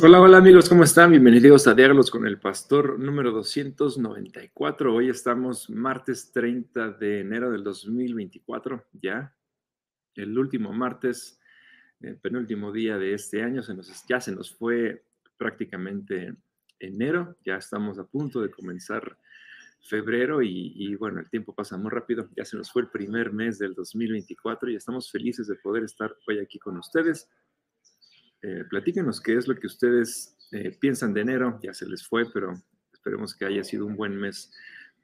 [0.00, 1.10] Hola, hola amigos, ¿cómo están?
[1.10, 4.94] Bienvenidos a Diálogos con el Pastor número 294.
[4.94, 9.34] Hoy estamos martes 30 de enero del 2024, ya,
[10.14, 11.40] el último martes,
[12.00, 15.04] el penúltimo día de este año, se nos, ya se nos fue
[15.36, 16.36] prácticamente
[16.78, 19.18] enero, ya estamos a punto de comenzar
[19.80, 23.32] febrero y, y, bueno, el tiempo pasa muy rápido, ya se nos fue el primer
[23.32, 27.28] mes del 2024 y estamos felices de poder estar hoy aquí con ustedes
[28.42, 32.30] eh, platíquenos qué es lo que ustedes eh, piensan de enero, ya se les fue,
[32.32, 32.54] pero
[32.92, 34.52] esperemos que haya sido un buen mes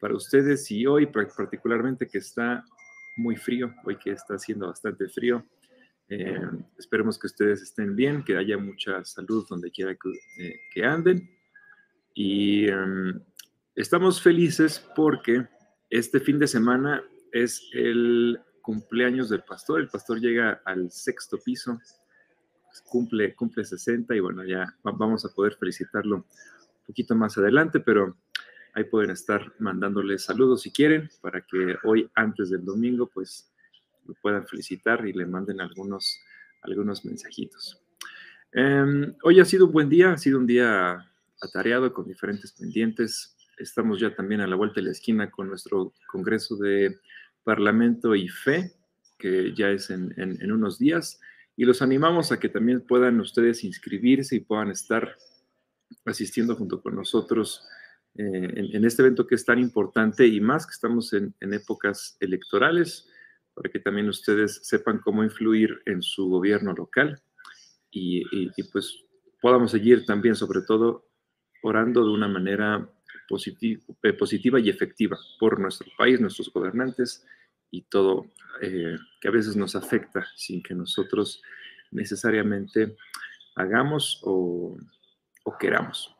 [0.00, 2.64] para ustedes y hoy particularmente que está
[3.16, 5.44] muy frío, hoy que está haciendo bastante frío.
[6.08, 6.40] Eh,
[6.78, 11.28] esperemos que ustedes estén bien, que haya mucha salud donde quiera que, eh, anden.
[12.14, 13.20] Y um,
[13.74, 15.46] estamos felices porque
[15.90, 19.80] este fin de semana es el cumpleaños del pastor.
[19.80, 21.78] El pastor llega al sexto piso
[22.82, 28.16] cumple, cumple 60 y bueno, ya vamos a poder felicitarlo un poquito más adelante, pero
[28.74, 33.50] ahí pueden estar mandándole saludos si quieren para que hoy antes del domingo pues
[34.06, 36.20] lo puedan felicitar y le manden algunos,
[36.62, 37.80] algunos mensajitos.
[38.52, 43.36] Eh, hoy ha sido un buen día, ha sido un día atareado con diferentes pendientes.
[43.58, 46.98] Estamos ya también a la vuelta de la esquina con nuestro Congreso de
[47.42, 48.72] Parlamento y Fe,
[49.18, 51.20] que ya es en, en, en unos días
[51.56, 55.16] y los animamos a que también puedan ustedes inscribirse y puedan estar
[56.04, 57.66] asistiendo junto con nosotros
[58.16, 63.08] eh, en, este evento que es tan importante y más que estamos en, épocas electorales,
[63.54, 67.20] para que también ustedes sepan cómo influir en su gobierno local
[67.90, 69.04] y, y, pues
[69.40, 71.08] podamos seguir también, sobre todo,
[71.62, 72.88] orando de una manera
[73.30, 77.24] eh, positiva y efectiva por nuestro país, nuestros gobernantes
[77.74, 78.26] y todo
[78.62, 81.42] eh, que a veces nos afecta sin que nosotros
[81.90, 82.96] necesariamente
[83.56, 84.76] hagamos o,
[85.58, 86.14] queramos.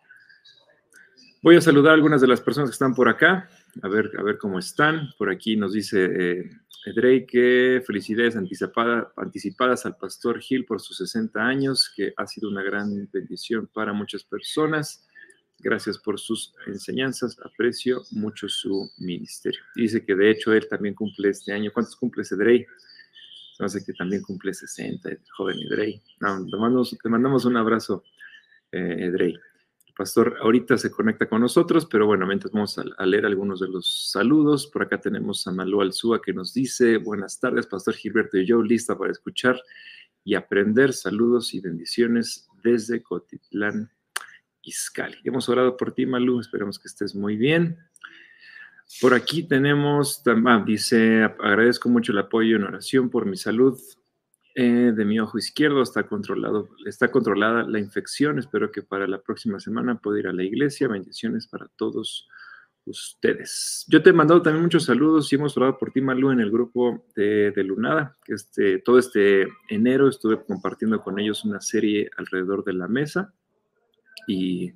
[1.43, 3.49] Voy a saludar a algunas de las personas que están por acá,
[3.83, 5.11] a ver, a ver cómo están.
[5.19, 6.51] Por aquí nos dice eh,
[6.95, 12.49] Drake que felicidades anticipada, anticipadas al pastor Gil por sus 60 años, que ha sido
[12.49, 15.07] una gran bendición para muchas personas.
[15.59, 17.39] Gracias por sus enseñanzas.
[17.45, 19.61] Aprecio mucho su ministerio.
[19.75, 21.71] Dice que de hecho él también cumple este año.
[21.73, 22.67] ¿Cuántos cumple Cedrey?
[23.57, 26.03] Se me hace que también cumple 60, el joven Edrey.
[26.19, 28.03] Te, mandamos, un abrazo,
[28.73, 29.35] eh, Edrey.
[29.87, 33.61] El pastor ahorita se conecta con nosotros, pero bueno, mientras vamos a, a, leer algunos
[33.61, 34.67] de los saludos.
[34.67, 38.61] Por acá tenemos a Malú Alzúa que nos dice, buenas tardes, Pastor Gilberto y yo,
[38.61, 39.63] lista para escuchar
[40.25, 40.93] y aprender.
[40.93, 43.93] Saludos y bendiciones desde Cotitlán,
[44.65, 45.19] Izcali.
[45.25, 47.79] Hemos orado por ti, Malú, esperemos que estés muy bien.
[49.01, 53.79] Por aquí tenemos, ah, dice, agradezco mucho el apoyo en oración por mi salud
[54.55, 59.21] eh, de mi ojo izquierdo, está controlado, está controlada la infección, espero que para la
[59.21, 62.29] próxima semana pueda ir a la iglesia, bendiciones para todos
[62.85, 63.85] ustedes.
[63.89, 66.53] Yo te he mandado también muchos saludos y hemos orado por ti, Malú, en el
[66.53, 72.09] grupo de, de Lunada, que este, todo este enero estuve compartiendo con ellos una serie
[72.17, 73.35] alrededor de la mesa
[74.27, 74.73] y,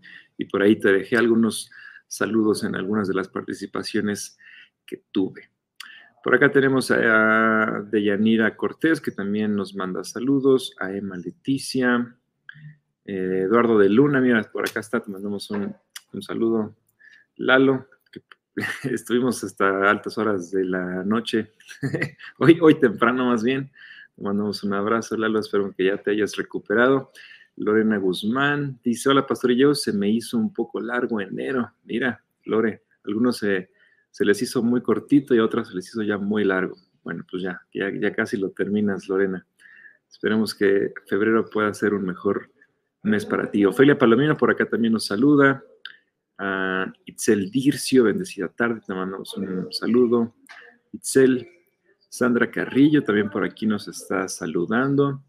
[0.50, 1.71] por ahí te dejé algunos
[2.06, 4.38] saludos en algunas de las participaciones
[4.87, 5.50] que tuve.
[6.22, 12.16] Por acá tenemos a Deyanira Cortés, que también nos manda saludos, a Emma Leticia,
[13.04, 15.75] eh, Eduardo de Luna, mira, por acá está, te mandamos un,
[16.12, 16.76] un saludo.
[17.37, 18.22] Lalo, que
[18.93, 21.53] estuvimos hasta altas horas de la noche,
[22.38, 23.70] hoy, hoy temprano más bien,
[24.15, 27.12] te mandamos un abrazo, Lalo, espero que ya te hayas recuperado.
[27.58, 31.72] Lorena Guzmán dice, hola Pastor yo, se me hizo un poco largo enero.
[31.84, 33.70] Mira, Lore, algunos se,
[34.20, 36.76] les hizo muy cortito y otros se les hizo ya muy largo.
[37.02, 39.46] Bueno, pues ya, ya, casi lo terminas, Lorena.
[40.08, 42.50] Esperemos que febrero pueda ser un mejor
[43.02, 43.64] mes para ti.
[43.64, 45.62] Ofelia Palomino por acá también nos saluda.
[47.04, 50.37] Itzel Dircio, bendecida tarde, te mandamos un saludo.
[50.93, 51.49] Itzel,
[52.08, 55.22] Sandra Carrillo también por aquí nos está saludando.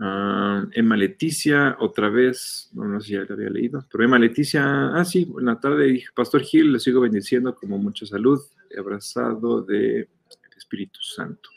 [0.00, 4.16] Uh, Emma Leticia, otra vez, no, no sé si ya la había leído, pero Emma
[4.16, 8.40] Leticia, ah, sí, en la tarde dije, Pastor Gil, le sigo bendiciendo como mucha salud,
[8.78, 10.08] abrazado de
[10.56, 11.50] Espíritu Santo.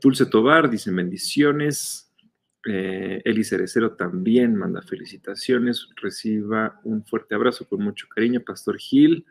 [0.00, 2.12] Dulce Tobar, dice bendiciones.
[2.68, 5.88] Eh, Eli Cerecero también manda felicitaciones.
[5.96, 9.24] Reciba un fuerte abrazo con mucho cariño, Pastor Gil.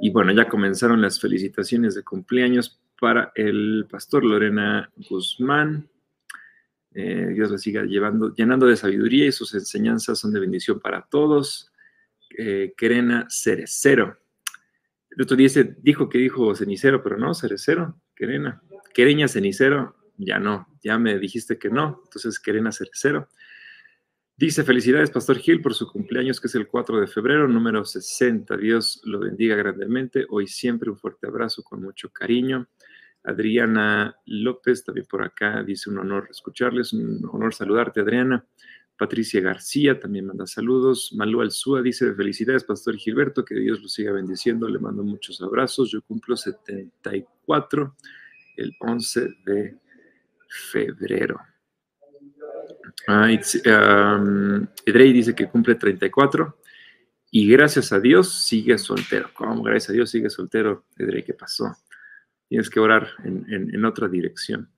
[0.00, 5.88] Y bueno, ya comenzaron las felicitaciones de cumpleaños para el pastor Lorena Guzmán.
[6.92, 11.02] Eh, Dios le siga llevando, llenando de sabiduría y sus enseñanzas son de bendición para
[11.02, 11.72] todos.
[12.36, 14.18] Eh, Querena Cerecero.
[15.10, 15.48] El otro día
[15.78, 18.62] dijo que dijo cenicero, pero no, cerecero, Querena.
[18.94, 23.28] Quereña cenicero, ya no, ya me dijiste que no, entonces Querena cerecero.
[24.36, 28.56] Dice, felicidades, Pastor Gil, por su cumpleaños, que es el 4 de febrero, número 60.
[28.56, 30.24] Dios lo bendiga grandemente.
[30.30, 32.66] Hoy siempre un fuerte abrazo con mucho cariño.
[33.24, 38.44] Adriana López, también por acá, dice un honor escucharles, un honor saludarte, Adriana.
[38.96, 41.14] Patricia García también manda saludos.
[41.16, 44.68] Malú Alzúa dice, felicidades, Pastor Gilberto, que Dios lo siga bendiciendo.
[44.68, 45.90] Le mando muchos abrazos.
[45.90, 47.96] Yo cumplo 74
[48.58, 49.78] el 11 de
[50.70, 51.40] febrero.
[54.84, 56.58] Edrey dice que cumple 34
[57.30, 59.30] y gracias a Dios sigue soltero.
[59.32, 59.62] ¿Cómo?
[59.62, 61.74] Gracias a Dios sigue soltero, Edrey, ¿qué pasó?
[62.50, 64.68] Tienes que orar en, otra dirección.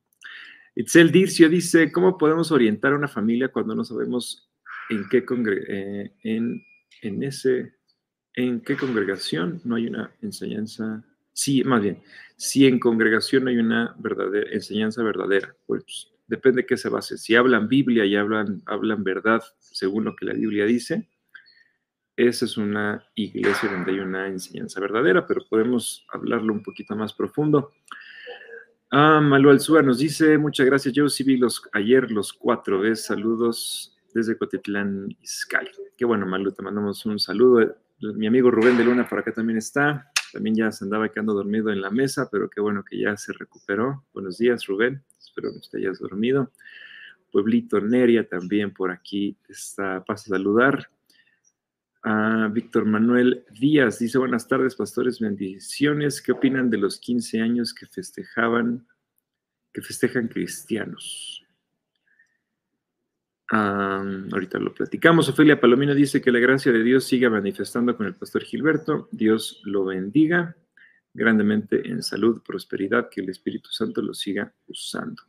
[0.74, 4.52] Itzel Dircio dice, ¿cómo podemos orientar a una familia cuando no sabemos
[4.90, 5.24] en qué,
[5.68, 6.62] eh, en,
[7.00, 7.72] en, ese,
[8.34, 11.02] en qué congregación no hay una enseñanza?
[11.32, 12.02] Sí, más bien,
[12.36, 13.96] si en congregación hay una
[14.50, 17.16] enseñanza verdadera, pues depende de qué se base.
[17.16, 21.08] Si hablan Biblia y hablan, hablan verdad según lo que la Biblia dice,
[22.16, 27.12] esa es una iglesia donde hay una enseñanza verdadera, pero podemos hablarlo un poquito más
[27.12, 27.72] profundo.
[28.90, 33.06] Ah, Malu Alzúa nos dice, muchas gracias, yo sí vi los, ayer los cuatro veces,
[33.06, 35.70] saludos desde Cotitlán, Izcalli.
[35.96, 37.74] Qué bueno, Malu, te mandamos un saludo.
[38.00, 40.10] Mi amigo Rubén de Luna por acá también está.
[40.32, 43.32] También ya se andaba quedando dormido en la mesa, pero qué bueno que ya se
[43.32, 44.04] recuperó.
[44.14, 45.02] Buenos días, Rubén.
[45.18, 46.50] Espero que usted hayas dormido.
[47.30, 50.88] Pueblito Neria también por aquí está, pasa saludar.
[52.02, 56.20] A Víctor Manuel Díaz dice, buenas tardes, pastores, bendiciones.
[56.20, 58.86] ¿Qué opinan de los 15 años que festejaban,
[59.72, 61.38] que festejan cristianos?
[63.54, 65.28] ahorita lo platicamos.
[65.28, 69.10] Ofelia Palomino dice que la gracia de Dios siga manifestando con el pastor Gilberto.
[69.12, 70.56] Dios lo bendiga
[71.12, 75.22] grandemente en salud, prosperidad, que el Espíritu Santo lo siga usando.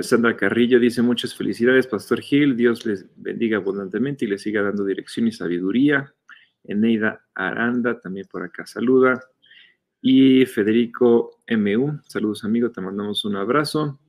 [0.00, 2.56] Sandra Carrillo dice muchas felicidades, Pastor Gil.
[2.56, 6.12] Dios les bendiga abundantemente y le siga dando dirección y sabiduría.
[6.64, 9.20] Eneida Aranda también por acá saluda.
[10.00, 14.00] Y Federico MU, saludos amigo, te mandamos un abrazo.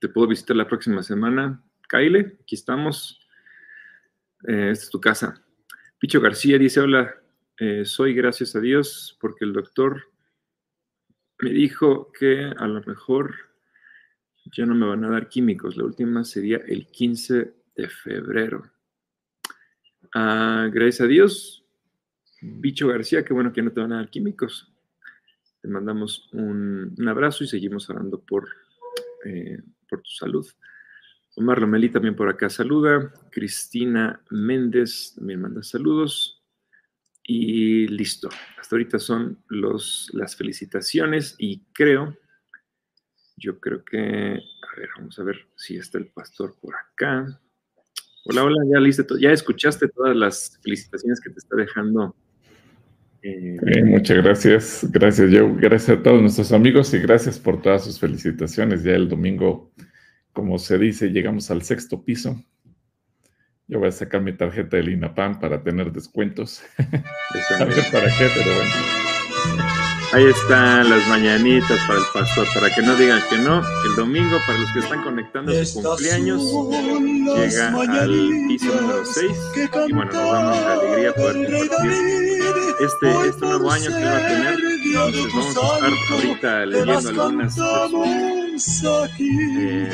[0.00, 1.62] Te puedo visitar la próxima semana.
[1.88, 3.20] Kyle, aquí estamos.
[4.48, 5.42] Eh, esta es tu casa.
[5.98, 7.14] Picho García dice, hola,
[7.58, 10.02] eh, soy gracias a Dios porque el doctor
[11.40, 13.45] me dijo que a lo mejor
[14.52, 15.76] ya no me van a dar químicos.
[15.76, 18.70] La última sería el 15 de febrero.
[20.14, 21.64] Ah, gracias a Dios,
[22.40, 24.72] Bicho García, qué bueno que no te van a dar químicos.
[25.60, 28.48] Te mandamos un, abrazo y seguimos hablando por,
[29.24, 30.46] eh, por tu salud.
[31.36, 33.12] Omar Lomelí también por acá saluda.
[33.30, 36.42] Cristina Méndez también manda saludos.
[37.22, 38.28] Y listo.
[38.58, 42.16] Hasta ahorita son los, las felicitaciones y creo,
[43.36, 47.40] yo creo que, a ver, vamos a ver si está el pastor por acá.
[48.24, 52.16] Hola, hola, ya listo, ya escuchaste todas las felicitaciones que te está dejando.
[53.22, 57.98] Eh, muchas gracias, gracias Joe, gracias a todos nuestros amigos y gracias por todas sus
[57.98, 58.82] felicitaciones.
[58.82, 59.72] Ya el domingo
[60.36, 62.44] como se dice, llegamos al sexto piso.
[63.68, 66.62] Yo voy a sacar mi tarjeta del INAPAM para tener descuentos.
[66.78, 69.05] a ver para qué, pero bueno.
[70.16, 73.62] Ahí están las mañanitas para el pastor, para que no digan que no.
[73.84, 76.42] El domingo, para los que están conectando su cumpleaños,
[77.36, 79.30] llega al piso número 6.
[79.88, 81.92] Y bueno, nos damos la alegría poder compartir
[82.80, 84.58] este, este nuevo año que va a tener.
[84.86, 88.72] Entonces vamos a estar ahorita leyendo algunas de sus,
[89.20, 89.90] eh,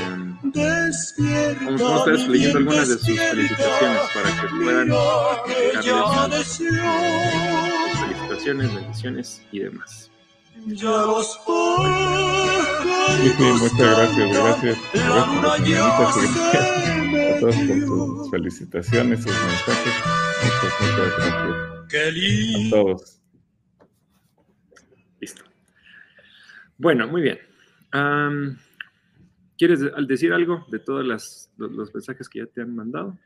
[1.65, 4.89] vamos a estar leyendo algunas de sus felicitaciones para que puedan
[7.99, 10.12] felicitaciones, bendiciones y demás.
[10.67, 11.41] Ya los
[13.23, 19.95] sí, sí, muchas gracias, gracias, gracias a todos por sus felicitaciones, sus mensajes.
[20.45, 22.67] Muchas, muchas gracias.
[22.67, 23.21] A todos.
[25.21, 25.45] Listo.
[26.79, 27.39] Bueno, muy bien.
[29.59, 31.05] ¿Quieres decir algo de todos
[31.57, 33.19] los mensajes que ya te han mandado?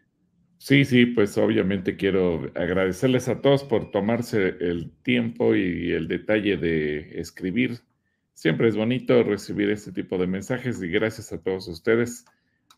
[0.58, 6.56] Sí, sí, pues obviamente quiero agradecerles a todos por tomarse el tiempo y el detalle
[6.56, 7.80] de escribir.
[8.32, 12.25] Siempre es bonito recibir este tipo de mensajes y gracias a todos ustedes.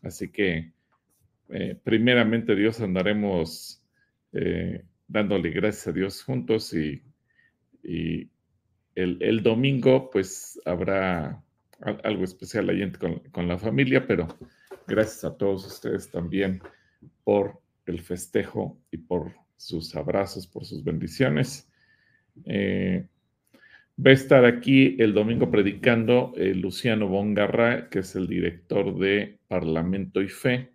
[0.01, 0.71] Así que,
[1.49, 3.81] eh, primeramente, Dios andaremos
[4.33, 7.01] eh, dándole gracias a Dios juntos y,
[8.95, 11.41] el, domingo pues habrá
[12.03, 14.27] algo especial ahí con, con, la familia, pero
[14.85, 16.61] gracias a todos ustedes también
[17.23, 21.69] por el festejo y por sus abrazos, por sus bendiciones.
[22.45, 23.07] Eh,
[24.03, 29.39] va a estar aquí el domingo predicando eh, Luciano Bongarra, que es el director de
[29.47, 30.71] Parlamento y Fe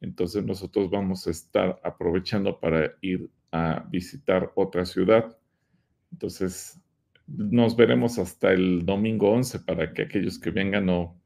[0.00, 5.38] Entonces nosotros vamos a estar aprovechando para ir a visitar otra ciudad.
[6.10, 6.78] Entonces
[7.26, 11.21] nos veremos hasta el domingo 11 para que aquellos que vengan no,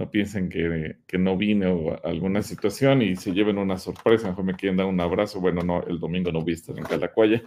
[0.00, 4.54] no piensen que, no vine o alguna situación y se lleven una sorpresa, mejor me
[4.54, 5.42] quieren dar un abrazo.
[5.42, 7.42] Bueno, no, el domingo no voy a en Calacuaya,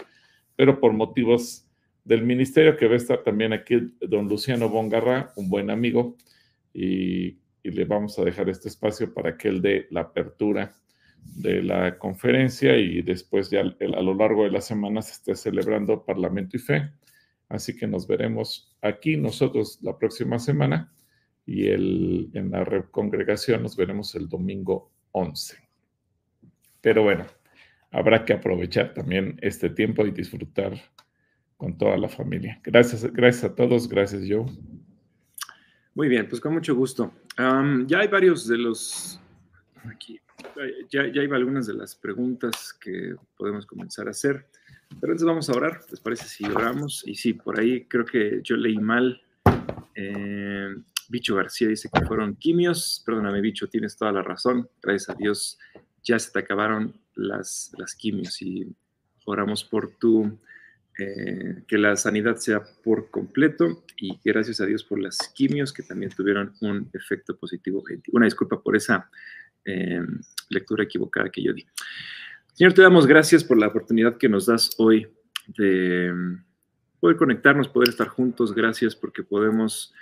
[0.56, 1.68] pero por motivos
[2.04, 6.16] del ministerio que va a estar también aquí don Luciano Bongarra, un buen amigo,
[6.74, 10.76] y, le vamos a dejar este espacio para que él dé la apertura
[11.24, 16.04] de la conferencia y después ya a lo largo de la semana se esté celebrando
[16.04, 16.92] Parlamento y Fe.
[17.48, 20.92] Así que nos veremos aquí nosotros la próxima semana
[21.46, 25.58] y el, en la congregación nos veremos el domingo 11.
[26.82, 27.26] Pero bueno,
[27.92, 30.74] habrá que aprovechar también este tiempo y disfrutar
[31.58, 32.60] con toda la familia.
[32.64, 34.46] Gracias, gracias a todos, gracias yo.
[35.96, 37.14] Muy bien, pues con mucho gusto.
[37.38, 39.22] ya hay varios de los,
[39.86, 40.20] aquí,
[40.90, 44.48] ya, ya hay algunas de las preguntas que podemos comenzar a hacer,
[45.00, 47.04] pero entonces vamos a orar, ¿les parece si oramos?
[47.06, 49.22] Y sí, por ahí creo que yo leí mal.
[49.96, 50.76] Eh,
[51.14, 53.04] Bicho García dice que fueron quimios.
[53.06, 54.68] Perdóname, Bicho, tienes toda la razón.
[54.82, 55.60] Gracias a Dios
[56.02, 58.76] ya se te acabaron las, las quimios y
[59.26, 60.40] oramos por tu,
[60.98, 65.84] eh, que la sanidad sea por completo y gracias a Dios por las quimios que
[65.84, 67.84] también tuvieron un efecto positivo.
[68.12, 69.08] Una disculpa por esa
[69.66, 70.02] eh,
[70.50, 71.64] lectura equivocada que yo di.
[72.54, 75.08] Señor, te damos gracias por la oportunidad que nos das hoy
[75.46, 76.12] de
[77.00, 78.56] poder conectarnos, poder estar juntos.
[78.56, 79.94] Gracias porque podemos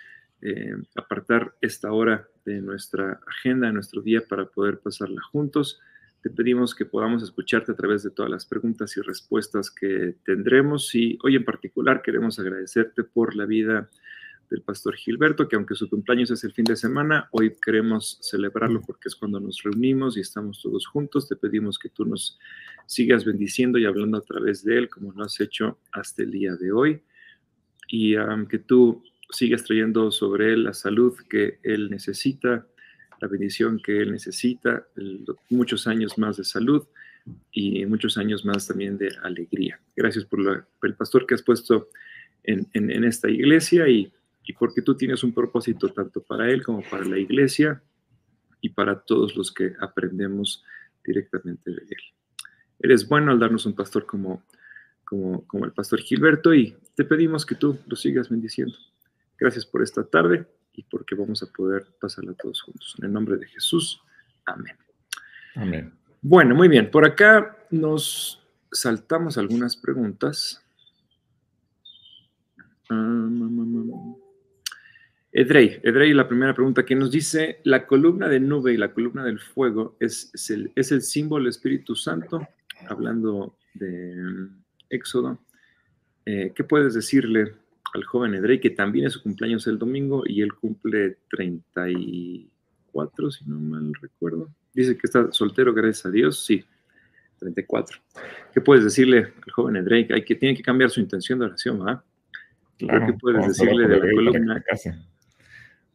[0.41, 5.79] eh, apartar esta hora de nuestra agenda, de nuestro día, para poder pasarla juntos.
[6.21, 10.93] Te pedimos que podamos escucharte a través de todas las preguntas y respuestas que tendremos.
[10.95, 13.89] Y hoy en particular queremos agradecerte por la vida
[14.51, 18.81] del pastor Gilberto, que aunque su cumpleaños es el fin de semana, hoy queremos celebrarlo
[18.81, 21.27] porque es cuando nos reunimos y estamos todos juntos.
[21.27, 22.37] Te pedimos que tú nos
[22.85, 26.55] sigas bendiciendo y hablando a través de él, como lo has hecho hasta el día
[26.55, 27.01] de hoy.
[27.87, 28.15] Y
[28.47, 32.67] que tú sigas trayendo sobre él la salud que él necesita,
[33.19, 34.87] la bendición que él necesita,
[35.49, 36.87] muchos años más de salud
[37.51, 39.79] y muchos años más también de alegría.
[39.95, 41.89] Gracias por, el pastor que has puesto
[42.43, 44.11] en, esta iglesia y,
[44.43, 47.81] y, porque tú tienes un propósito tanto para él como para la iglesia
[48.59, 50.63] y para todos los que aprendemos
[51.03, 52.03] directamente de él.
[52.79, 54.43] Eres bueno al darnos un pastor como,
[55.03, 58.75] como, como el pastor Gilberto y te pedimos que tú lo sigas bendiciendo.
[59.41, 62.93] Gracias por esta tarde y porque vamos a poder pasarla todos juntos.
[62.99, 63.99] En el nombre de Jesús.
[64.45, 64.75] Amén.
[65.55, 65.91] Amén.
[66.21, 66.91] Bueno, muy bien.
[66.91, 68.39] Por acá nos
[68.71, 70.63] saltamos algunas preguntas.
[75.31, 79.23] Edrey, Edrey, la primera pregunta que nos dice, la columna de nube y la columna
[79.23, 82.47] del fuego es, el, es el símbolo del Espíritu Santo,
[82.87, 85.39] hablando de mm, Éxodo.
[86.27, 87.55] Eh, ¿Qué puedes decirle
[87.93, 93.45] al joven Edrey, que también es su cumpleaños el domingo y él cumple 34, si
[93.45, 94.49] no mal recuerdo.
[94.73, 96.63] Dice que está soltero, gracias a Dios, sí,
[97.39, 97.99] 34.
[98.53, 100.07] ¿Qué puedes decirle al joven Edrey?
[100.11, 102.01] Hay que, tiene que cambiar su intención de oración, ¿verdad?
[102.77, 102.87] ¿Qué
[103.19, 104.63] puedes decirle de la columna?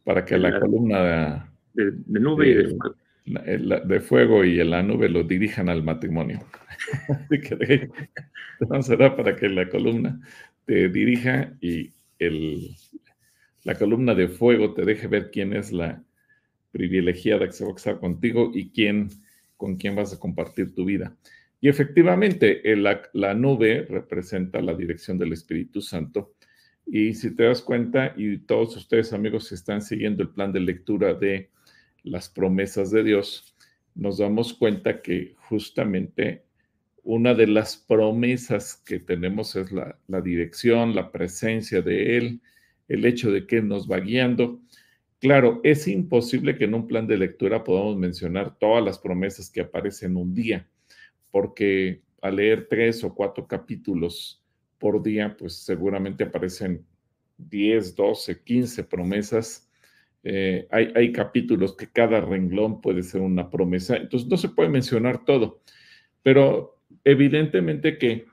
[0.03, 2.95] Para que, la, columna de, nube y de fuego.
[3.25, 6.39] de fuego y en la nube lo dirijan al matrimonio.
[7.29, 7.89] Que
[8.81, 10.19] será para que la columna
[10.67, 12.75] te dirija y el,
[13.63, 16.03] la columna de fuego te deje ver quién es la
[16.71, 19.09] privilegiada que se va a estar contigo y quién,
[19.55, 21.15] con quién vas a compartir tu vida.
[21.61, 26.33] Y efectivamente, la, la nube representa la dirección del Espíritu Santo.
[26.85, 31.13] Y si te das cuenta, y todos ustedes amigos están siguiendo el plan de lectura
[31.13, 31.49] de
[32.03, 33.55] las promesas de Dios,
[33.95, 36.43] nos damos cuenta que justamente
[37.07, 42.41] una de las promesas que tenemos es la, dirección, la presencia de Él,
[42.89, 44.59] el hecho de que Él nos va guiando.
[45.19, 49.61] Claro, es imposible que en un plan de lectura podamos mencionar todas las promesas que
[49.61, 50.67] aparecen un día,
[51.31, 54.43] porque al leer tres o cuatro capítulos
[54.77, 56.85] por día, pues seguramente aparecen
[57.37, 59.71] 10, 12, 15 promesas.
[60.23, 64.67] Eh, hay, hay capítulos que cada renglón puede ser una promesa, entonces no se puede
[64.67, 65.61] mencionar todo,
[66.21, 66.76] pero
[67.07, 68.25] evidentemente que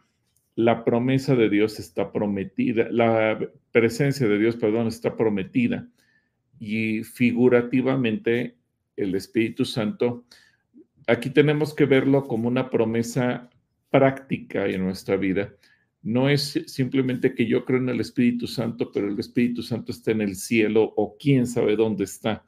[0.56, 3.38] la promesa de Dios está prometida, la
[3.70, 5.88] presencia de Dios, perdón, está prometida
[6.58, 8.56] y figurativamente
[8.96, 10.24] el Espíritu Santo,
[11.06, 13.48] aquí tenemos que verlo como una promesa
[13.90, 15.54] práctica en nuestra vida.
[16.02, 20.10] No es simplemente que yo creo en el Espíritu Santo, pero el Espíritu Santo está
[20.10, 22.44] en el cielo o quién sabe dónde está.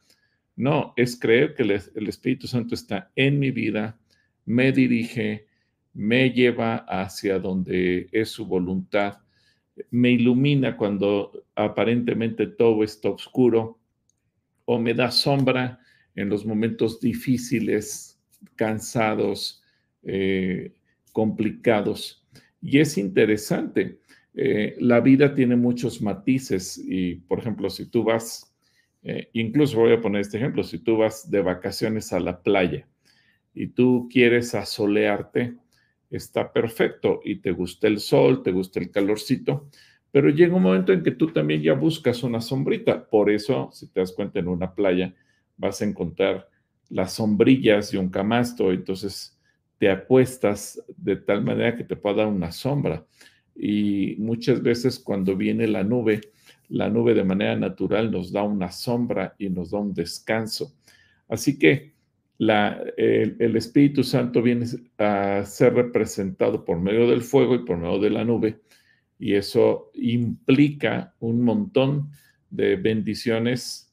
[0.57, 3.97] No, es creer que el Espíritu Santo está en mi vida,
[4.45, 5.47] me dirige,
[5.97, 9.19] me lleva hacia donde es su voluntad,
[9.91, 13.81] me ilumina cuando aparentemente todo está oscuro
[14.67, 15.81] o me da sombra
[16.15, 18.21] en los momentos difíciles,
[18.57, 19.63] cansados,
[20.03, 20.75] eh,
[21.13, 22.27] complicados.
[22.61, 24.01] Y es interesante,
[24.35, 28.55] eh, la vida tiene muchos matices y, por ejemplo, si tú vas,
[29.03, 32.87] eh, incluso voy a poner este ejemplo, si tú vas de vacaciones a la playa
[33.55, 35.57] y tú quieres asolearte,
[36.17, 39.69] está perfecto y te gusta el sol, te gusta el calorcito,
[40.11, 43.09] pero llega un momento en que tú también ya buscas una sombrita.
[43.09, 45.15] Por eso, si te das cuenta, en una playa
[45.57, 46.49] vas a encontrar
[46.89, 49.39] las sombrillas y un camasto, entonces
[49.79, 53.05] te apuestas de tal manera que te pueda dar una sombra.
[53.55, 56.21] Y muchas veces cuando viene la nube,
[56.69, 60.75] la nube de manera natural nos da una sombra y nos da un descanso.
[61.29, 61.96] Así que
[62.39, 64.67] el, Espíritu Santo viene
[64.99, 68.61] a ser representado por medio del fuego y por medio de la nube,
[69.19, 72.11] y eso implica un montón
[72.51, 73.93] de bendiciones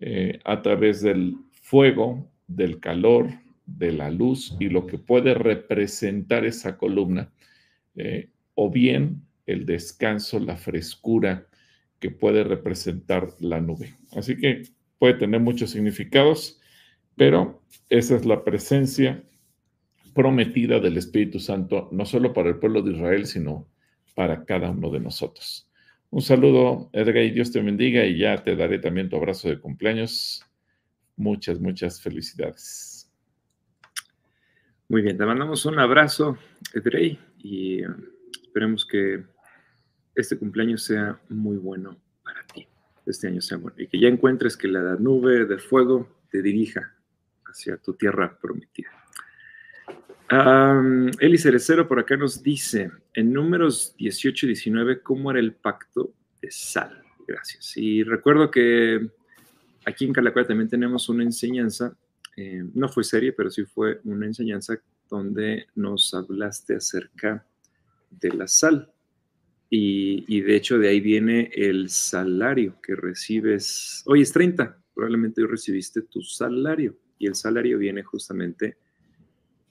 [0.00, 3.28] eh, a través del fuego, del calor,
[3.66, 7.30] de la luz y lo que puede representar esa columna,
[7.96, 11.46] eh, o bien el descanso, la frescura
[11.98, 13.94] que puede representar la nube.
[14.12, 14.62] Así que
[14.98, 16.60] puede tener muchos significados
[17.18, 17.60] pero
[17.90, 19.22] esa es la presencia
[20.14, 23.68] prometida del Espíritu Santo, no solo para el pueblo de Israel, sino
[24.14, 25.68] para cada uno de nosotros.
[26.10, 29.60] Un saludo, Edgar, y Dios te bendiga, y ya te daré también tu abrazo de
[29.60, 30.44] cumpleaños.
[31.16, 33.12] Muchas, muchas felicidades.
[34.88, 36.38] Muy bien, te mandamos un abrazo,
[36.72, 37.82] Edrey, y
[38.42, 39.24] esperemos que
[40.14, 42.66] este cumpleaños sea muy bueno para ti.
[43.04, 43.76] Este año sea bueno.
[43.78, 46.97] Y que ya encuentres que la nube de fuego te dirija
[47.48, 48.90] hacia tu tierra prometida.
[50.30, 55.54] Um, Eli Cerecero por acá nos dice, en números 18 y 19, ¿cómo era el
[55.54, 57.02] pacto de sal?
[57.26, 57.76] Gracias.
[57.76, 59.08] Y recuerdo que
[59.86, 61.96] aquí en Calacuaya también tenemos una enseñanza,
[62.36, 67.46] eh, no fue serie, pero sí fue una enseñanza donde nos hablaste acerca
[68.10, 68.92] de la sal.
[69.70, 74.02] Y, y, de hecho de ahí viene el salario que recibes.
[74.06, 78.76] Hoy es 30, probablemente hoy recibiste tu salario y el salario viene justamente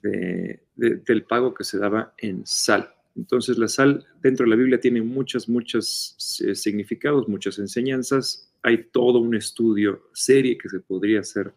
[0.00, 2.94] del pago que se daba en sal.
[3.18, 8.54] Entonces la sal dentro de la Biblia tiene muchos, muchos eh, significados, muchas enseñanzas.
[8.62, 11.52] Hay todo un estudio, serie que se podría hacer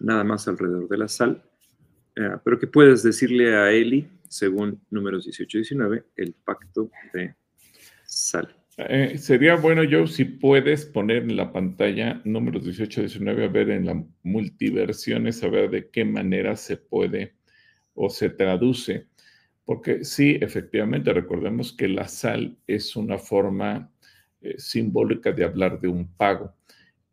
[0.00, 1.42] nada más alrededor de la sal.
[2.16, 7.34] Eh, pero ¿qué puedes decirle a Eli, según números 18 y 19, el pacto de
[8.06, 8.57] sal?
[8.80, 13.48] Eh, sería bueno, Joe, si puedes poner en la pantalla números 18 y 19, a
[13.48, 17.34] ver en la multiversiones, a ver de qué manera se puede
[17.94, 19.08] o se traduce.
[19.64, 23.92] Porque sí, efectivamente, recordemos que la sal es una forma
[24.42, 26.54] eh, simbólica de hablar de un pago.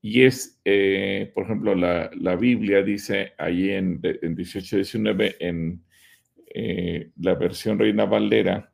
[0.04, 5.84] Y es, eh, por ejemplo, la, Biblia dice ahí en, en 18 y 19, en
[7.18, 8.72] la versión Reina Valera,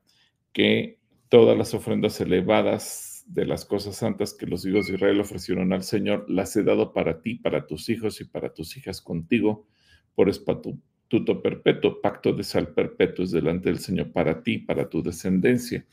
[0.53, 1.00] que
[1.31, 5.81] todas las ofrendas elevadas de las cosas santas que los hijos de Israel ofrecieron al
[5.81, 9.65] Señor, las he dado para ti, para tus hijos y para tus hijas contigo,
[10.13, 15.01] por espatuto perpetuo, pacto de sal perpetuo es delante del Señor para ti, para tu
[15.01, 15.85] descendencia.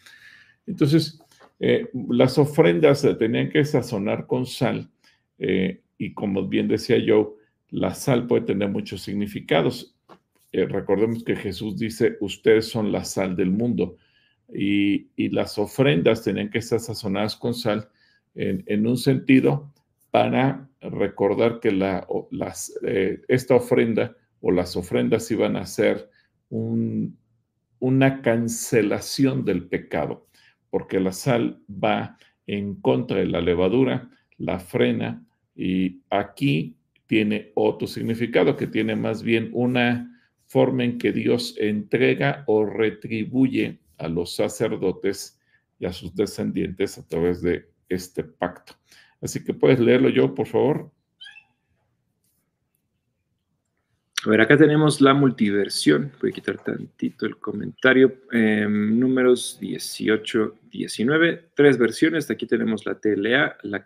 [0.66, 1.20] Entonces,
[1.60, 4.90] eh, las ofrendas tenían que sazonar con sal
[5.38, 7.36] eh, y como bien decía yo,
[7.70, 9.96] la sal puede tener muchos significados.
[10.50, 13.98] Eh, recordemos que Jesús dice, ustedes son la sal del mundo
[14.52, 17.88] y, las ofrendas tenían que estar sazonadas con sal
[18.34, 19.72] en, un sentido
[20.10, 22.06] para recordar que la,
[22.86, 26.08] eh, esta ofrenda o las ofrendas iban a ser
[26.50, 30.28] una cancelación del pecado,
[30.70, 37.86] porque la sal va en contra de la levadura, la frena, y aquí tiene otro
[37.86, 40.14] significado que tiene más bien una
[40.46, 45.38] forma en que Dios entrega o retribuye a los sacerdotes
[45.78, 48.74] y a sus descendientes a través de este pacto.
[49.20, 50.90] Así que puedes leerlo yo, por favor.
[54.26, 56.12] A ver, acá tenemos la multiversión.
[56.20, 58.18] Voy a quitar tantito el comentario.
[58.32, 61.50] Em, números 18, 19.
[61.54, 62.28] Tres versiones.
[62.28, 63.84] Aquí tenemos la TLA, la,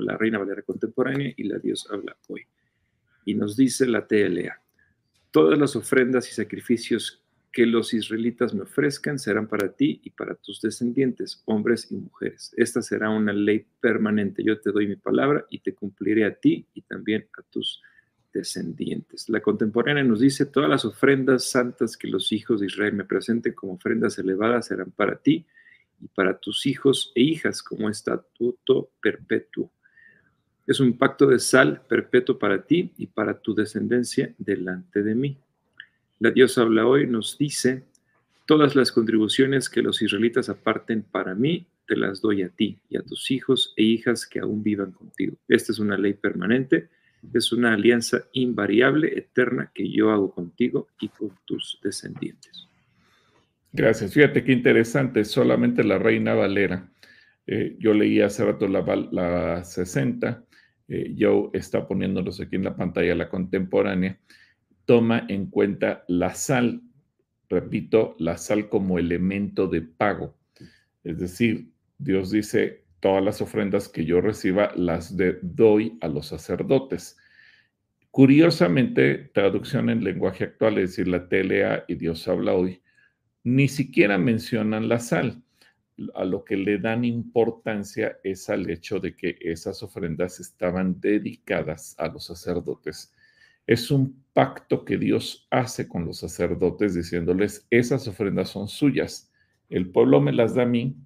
[0.00, 2.46] la Reina Valera Contemporánea y la Dios habla hoy.
[3.26, 4.58] Y nos dice la TLA.
[5.30, 7.23] Todas las ofrendas y sacrificios
[7.54, 12.52] que los israelitas me ofrezcan serán para ti y para tus descendientes, hombres y mujeres.
[12.56, 14.42] Esta será una ley permanente.
[14.42, 17.80] Yo te doy mi palabra y te cumpliré a ti y también a tus
[18.32, 19.28] descendientes.
[19.28, 23.52] La contemporánea nos dice, todas las ofrendas santas que los hijos de Israel me presenten
[23.52, 25.46] como ofrendas elevadas serán para ti
[26.00, 29.70] y para tus hijos e hijas como estatuto perpetuo.
[30.66, 35.38] Es un pacto de sal perpetuo para ti y para tu descendencia delante de mí.
[36.18, 37.84] La diosa habla hoy, nos dice,
[38.46, 42.96] todas las contribuciones que los israelitas aparten para mí, te las doy a ti y
[42.96, 45.36] a tus hijos e hijas que aún vivan contigo.
[45.48, 46.88] Esta es una ley permanente,
[47.32, 52.68] es una alianza invariable, eterna, que yo hago contigo y con tus descendientes.
[53.72, 54.12] Gracias.
[54.12, 56.88] Fíjate qué interesante, solamente la reina Valera.
[57.46, 60.44] Eh, yo leí hace rato la, la 60,
[60.88, 64.18] eh, Joe está poniéndonos aquí en la pantalla la contemporánea
[64.84, 66.82] toma en cuenta la sal,
[67.48, 70.36] repito, la sal como elemento de pago.
[71.02, 77.18] Es decir, Dios dice, todas las ofrendas que yo reciba las doy a los sacerdotes.
[78.10, 82.80] Curiosamente, traducción en lenguaje actual, es decir, la TLA y Dios habla hoy,
[83.42, 85.42] ni siquiera mencionan la sal.
[86.14, 91.94] A lo que le dan importancia es al hecho de que esas ofrendas estaban dedicadas
[91.98, 93.13] a los sacerdotes
[93.66, 99.32] es un pacto que Dios hace con los sacerdotes diciéndoles, esas ofrendas son suyas,
[99.70, 100.96] el pueblo me las da a mí,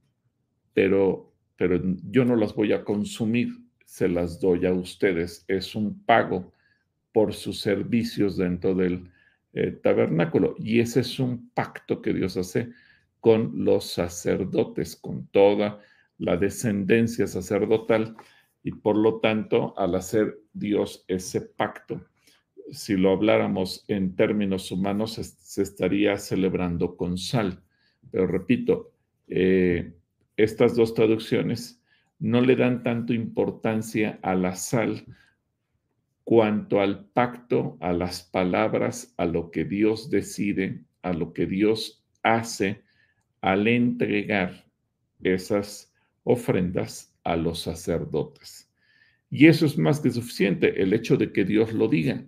[0.75, 3.49] pero, pero yo no las voy a consumir,
[3.85, 6.53] se las doy a ustedes, es un pago
[7.13, 9.11] por sus servicios dentro del
[9.53, 10.55] eh, tabernáculo.
[10.59, 12.71] Y ese es un pacto que Dios hace
[13.21, 15.81] con los sacerdotes, con toda
[16.19, 18.15] la descendencia sacerdotal.
[18.63, 22.07] Y por lo tanto, al hacer Dios ese pacto,
[22.71, 27.63] si lo habláramos en términos humanos, se, estaría celebrando con sal.
[28.11, 28.93] Pero repito,
[29.27, 29.93] eh,
[30.37, 31.83] estas dos traducciones
[32.19, 35.05] no le dan tanto importancia a la sal
[36.25, 42.05] cuanto al pacto, a las palabras, a lo que Dios decide, a lo que Dios
[42.23, 42.83] hace
[43.41, 44.67] al entregar
[45.23, 48.71] esas ofrendas a los sacerdotes.
[49.31, 52.25] Y eso es más que suficiente, el hecho de que Dios lo diga.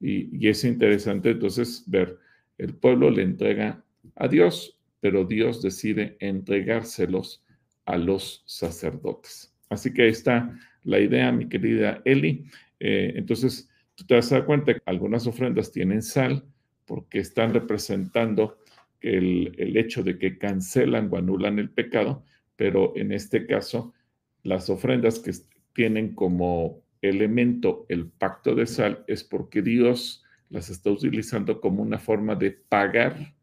[0.00, 2.18] Y, es interesante entonces ver,
[2.56, 3.84] el pueblo le entrega
[4.16, 7.44] a Dios, pero Dios decide entregárselos
[7.84, 9.54] a los sacerdotes.
[9.68, 12.44] Así que ahí está la idea, mi querida Eli.
[12.80, 16.44] Eh, entonces, tú te vas a dar cuenta que algunas ofrendas tienen sal
[16.84, 18.58] porque están representando
[19.00, 22.24] el, el hecho de que cancelan o anulan el pecado,
[22.56, 23.94] pero en este caso,
[24.42, 25.32] las ofrendas que
[25.74, 31.98] tienen como elemento, el pacto de sal, es porque Dios las está utilizando como una
[31.98, 33.34] forma de pagar.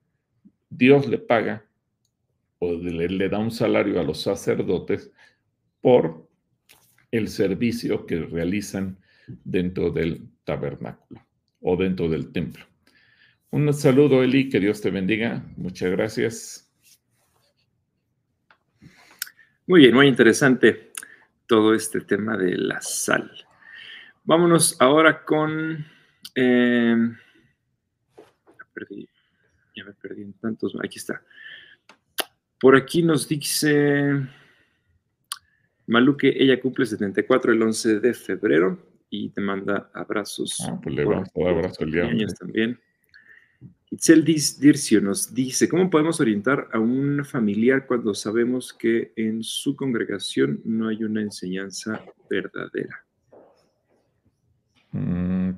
[0.70, 1.66] Dios le paga
[2.60, 5.12] o le, da un salario a los sacerdotes
[5.82, 6.28] por
[7.12, 8.98] el servicio que realizan
[9.44, 11.22] dentro del tabernáculo
[11.62, 12.66] o dentro del templo.
[13.52, 15.46] Un saludo, Eli, que Dios te bendiga.
[15.56, 16.62] Muchas gracias.
[19.68, 20.92] Muy bien, muy interesante
[21.48, 23.32] todo este tema de la sal.
[24.24, 25.86] Vámonos ahora con...
[26.36, 26.96] Eh,
[29.76, 30.76] ya me perdí en tantos.
[30.84, 31.22] Aquí está.
[32.60, 34.28] Por aquí nos dice
[35.88, 38.80] Malu que ella cumple 74 el 11 de febrero
[39.10, 40.58] y te manda abrazos.
[40.68, 42.28] Ah, pues le vamos a dar abrazos el día.
[42.40, 42.80] también.
[43.92, 49.76] Itzel Dircio nos dice, ¿cómo podemos orientar a un familiar cuando sabemos que en su
[49.76, 53.06] congregación no hay una enseñanza verdadera?
[54.92, 55.52] Mm.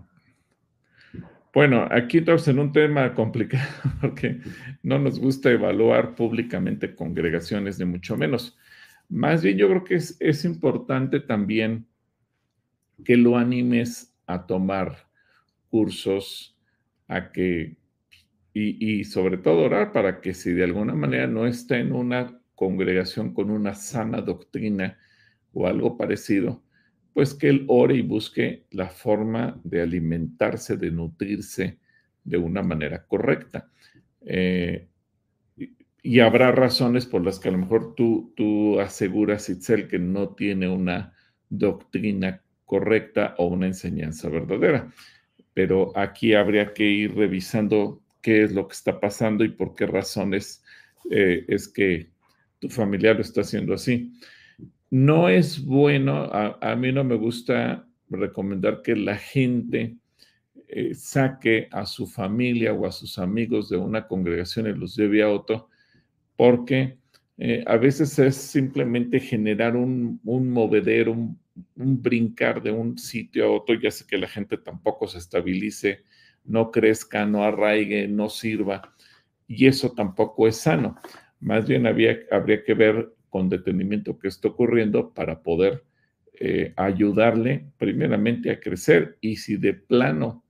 [1.53, 3.67] Bueno, aquí estamos en un tema complicado
[4.01, 4.41] porque
[4.83, 8.57] no nos gusta evaluar públicamente congregaciones, de mucho menos.
[9.09, 11.87] Más bien yo creo que es, es importante también
[13.03, 15.07] que lo animes a tomar
[15.69, 16.55] cursos,
[17.07, 17.77] a que,
[18.59, 23.33] y, sobre todo orar para que si de alguna manera no está en una congregación
[23.33, 24.97] con una sana doctrina
[25.53, 26.63] o algo parecido,
[27.13, 31.79] pues que él ore y busque la forma de alimentarse, de nutrirse
[32.23, 33.69] de una manera correcta.
[34.21, 34.87] Eh,
[36.01, 40.29] y, habrá razones por las que a lo mejor tú, tú aseguras, Itzel, que no
[40.29, 41.13] tiene una
[41.49, 44.91] doctrina correcta o una enseñanza verdadera.
[45.53, 49.85] Pero aquí habría que ir revisando qué es lo que está pasando y por qué
[49.85, 50.63] razones
[51.09, 52.09] eh, es que
[52.59, 54.13] tu familiar lo está haciendo así.
[54.89, 59.97] No es bueno, a, mí no me gusta recomendar que la gente
[60.69, 65.23] eh, saque a su familia o a sus amigos de una congregación y los lleve
[65.23, 65.67] a otro,
[66.37, 66.97] porque
[67.37, 71.37] eh, a veces es simplemente generar un, un movedero, un,
[71.75, 76.03] un, brincar de un sitio a otro, ya sé que la gente tampoco se estabilice,
[76.47, 78.93] no crezca, no arraigue, no sirva,
[79.47, 80.97] y eso tampoco es sano.
[81.39, 85.83] Más bien habría que ver con detenimiento qué está ocurriendo para poder
[86.39, 90.43] eh, ayudarle primeramente a crecer y si de plano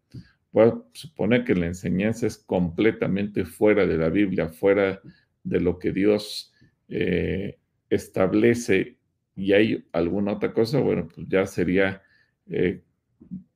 [0.52, 5.02] puedo suponer que la enseñanza es completamente fuera de la Biblia, fuera
[5.44, 6.54] de lo que Dios
[6.90, 7.58] eh,
[7.90, 8.98] establece
[9.36, 12.02] y hay alguna otra cosa, bueno, pues ya sería
[12.48, 12.82] eh,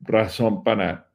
[0.00, 1.11] razón para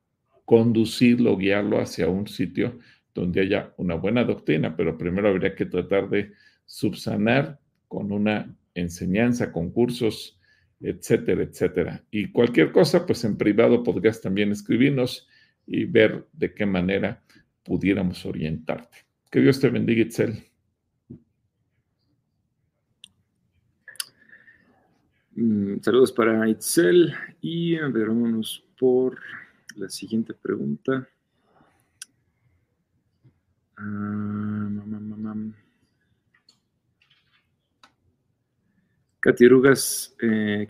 [0.48, 2.80] conducirlo, guiarlo hacia un sitio
[3.14, 6.32] donde haya una buena doctrina, pero primero habría que tratar de
[6.66, 10.40] subsanar con una enseñanza, con cursos,
[10.80, 12.02] etcétera, etcétera.
[12.12, 15.28] Y cualquier cosa, pues en privado podrías también escribirnos
[15.66, 17.22] y ver de qué manera
[17.64, 19.00] pudiéramos orientarte.
[19.30, 20.46] Que Dios te bendiga, Itzel.
[25.36, 29.20] Mm, saludos para Itzel y a ver, vámonos por
[29.78, 31.08] la siguiente pregunta.
[33.78, 34.70] Ah,
[39.20, 40.66] Katy Urugas, eh,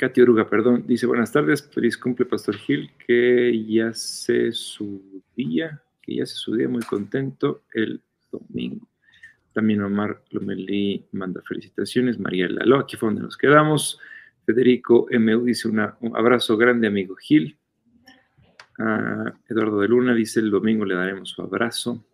[0.49, 6.25] perdón, dice buenas tardes, feliz cumple Pastor Gil, que ya se su día, que ya
[6.25, 8.87] se su día muy contento el domingo.
[9.53, 13.99] También Omar Lomelí manda felicitaciones, María Lalo, aquí fue donde nos quedamos.
[14.45, 15.79] Federico MU dice un
[16.15, 17.57] abrazo grande, amigo Gil.
[18.77, 22.05] Eduardo de Luna dice el domingo le daremos su abrazo.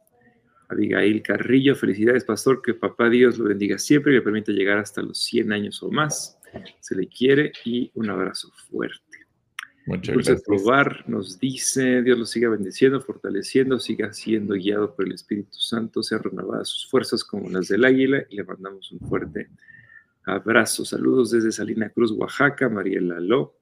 [0.69, 5.01] Abigail Carrillo, felicidades, pastor, que papá Dios lo bendiga siempre y le permita llegar hasta
[5.01, 6.39] los 100 años o más.
[6.79, 9.03] Se le quiere y un abrazo fuerte.
[9.85, 10.43] Muchas gracias.
[10.43, 16.01] probar nos dice, Dios lo siga bendiciendo, fortaleciendo, siga siendo guiado por el Espíritu Santo,
[16.01, 19.49] sea renovadas sus fuerzas como las del águila y le mandamos un fuerte
[20.25, 20.85] abrazo.
[20.85, 23.57] Saludos desde Salina Cruz, Oaxaca, Mariela Ló.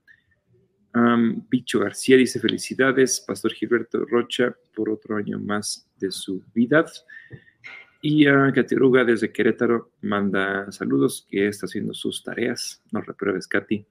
[1.50, 6.86] Picho García dice felicidades, Pastor Gilberto Rocha, por otro año más de su vida.
[8.02, 12.82] Y a Catiruga desde Querétaro manda saludos, que está haciendo sus tareas.
[12.92, 13.86] No repruebes, Katy.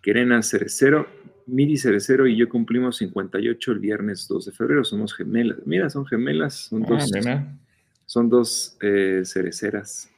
[0.00, 1.06] Querena Cerecero,
[1.46, 4.84] Miri Cerecero y yo cumplimos 58 el viernes 2 de febrero.
[4.84, 5.58] Somos gemelas.
[5.66, 6.54] Mira, son gemelas.
[6.54, 7.10] Son ah, dos,
[8.06, 10.10] son dos eh, cereceras.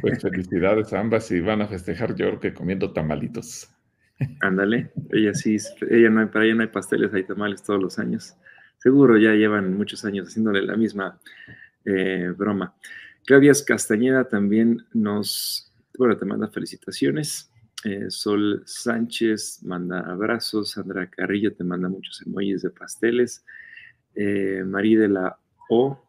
[0.00, 3.68] Pues felicidades a ambas y van a festejar, yo creo que comiendo tamalitos.
[4.40, 5.56] Ándale, ella sí,
[5.90, 8.36] ella no hay, para ella no hay pasteles, hay tamales todos los años.
[8.78, 11.18] Seguro ya llevan muchos años haciéndole la misma
[11.84, 12.74] eh, broma.
[13.26, 17.50] Claudia Castañeda también nos, bueno, te manda felicitaciones.
[17.84, 20.72] Eh, Sol Sánchez manda abrazos.
[20.72, 23.44] Sandra Carrillo te manda muchos emojis de pasteles.
[24.14, 25.38] Eh, María de la
[25.70, 26.03] O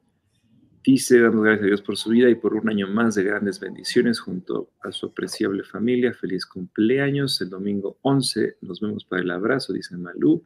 [0.85, 3.59] Dice, damos gracias a Dios por su vida y por un año más de grandes
[3.59, 6.13] bendiciones junto a su apreciable familia.
[6.13, 7.41] Feliz cumpleaños.
[7.41, 10.45] El domingo 11 nos vemos para el abrazo, dice Malú.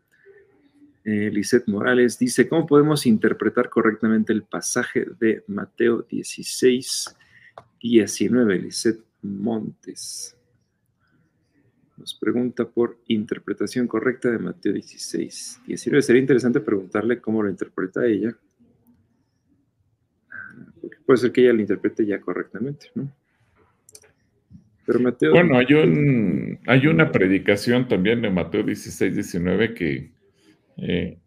[1.04, 1.30] Eh,
[1.68, 7.18] Morales dice, ¿cómo podemos interpretar correctamente el pasaje de Mateo 16,
[7.82, 8.60] 19?
[8.60, 10.38] Lisette Montes
[11.98, 16.02] nos pregunta por interpretación correcta de Mateo 16, 19.
[16.02, 18.34] Sería interesante preguntarle cómo lo interpreta ella
[21.10, 23.12] puede ser que ella lo interprete ya correctamente, ¿no?
[24.86, 25.32] Pero Mateo...
[25.32, 30.12] Bueno, hay, un, hay una predicación también de Mateo 16, 19 que
[30.78, 31.18] eh,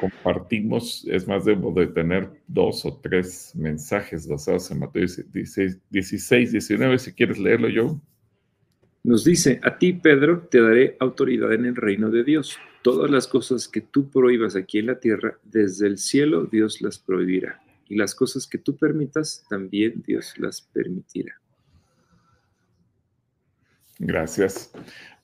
[0.00, 6.50] compartimos, es más, debo de tener dos o tres mensajes basados en Mateo 16, 16
[6.50, 8.00] 19, si quieres leerlo yo.
[9.04, 12.58] Nos dice, a ti, Pedro, te daré autoridad en el reino de Dios.
[12.82, 16.98] Todas las cosas que tú prohíbas aquí en la tierra, desde el cielo Dios las
[16.98, 21.34] prohibirá y las cosas que tú permitas, también Dios las permitirá.
[23.98, 24.72] Gracias.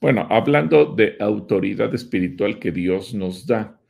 [0.00, 3.80] Bueno, hablando de autoridad espiritual que Dios nos da,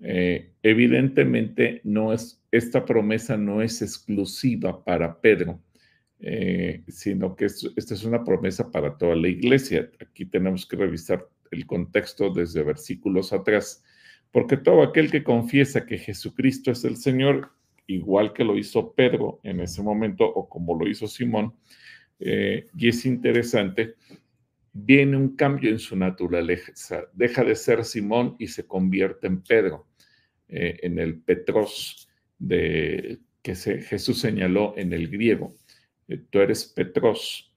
[0.00, 5.60] eh, evidentemente no es, esta promesa no es exclusiva para Pedro,
[6.20, 9.90] eh, sino que esta es una promesa para toda la iglesia.
[9.98, 13.82] Aquí tenemos que revisar el contexto desde versículos atrás,
[14.30, 17.55] porque todo aquel que confiesa que Jesucristo es el Señor
[17.86, 21.54] igual que lo hizo Pedro en ese momento o como lo hizo Simón,
[22.18, 23.94] eh, y es interesante,
[24.72, 29.86] viene un cambio en su naturaleza, deja de ser Simón y se convierte en Pedro,
[30.48, 35.54] eh, en el Petros de, que Jesús señaló en el griego.
[36.08, 37.52] Eh, tú eres Petros.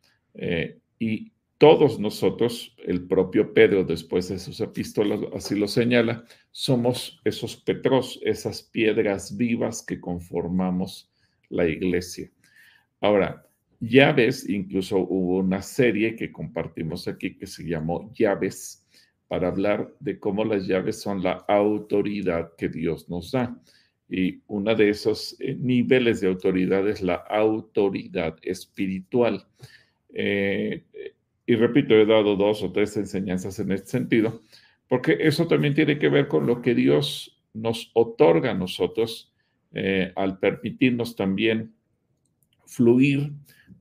[1.01, 7.57] y todos nosotros, el propio Pedro después de sus epístolas así lo señala, somos esos
[7.57, 11.11] petros, esas piedras vivas que conformamos
[11.49, 12.31] la iglesia.
[13.01, 13.45] Ahora,
[13.81, 18.87] llaves, incluso hubo una serie que compartimos aquí que se llamó Llaves,
[19.27, 23.61] para hablar de cómo las llaves son la autoridad que Dios nos da.
[24.09, 29.45] Y uno de esos eh, niveles de autoridad es la autoridad espiritual.
[30.13, 30.83] Eh,
[31.49, 34.43] y repito, he dado dos o tres enseñanzas en este sentido,
[34.87, 39.33] porque eso también tiene que ver con lo que Dios nos otorga a nosotros
[39.73, 41.73] eh, al permitirnos también
[42.67, 43.31] fluir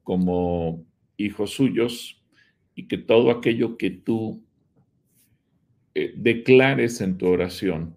[0.03, 0.87] como
[1.19, 2.25] hijos suyos
[2.75, 4.43] y que todo aquello que tú
[5.95, 7.97] eh, declares en tu oración,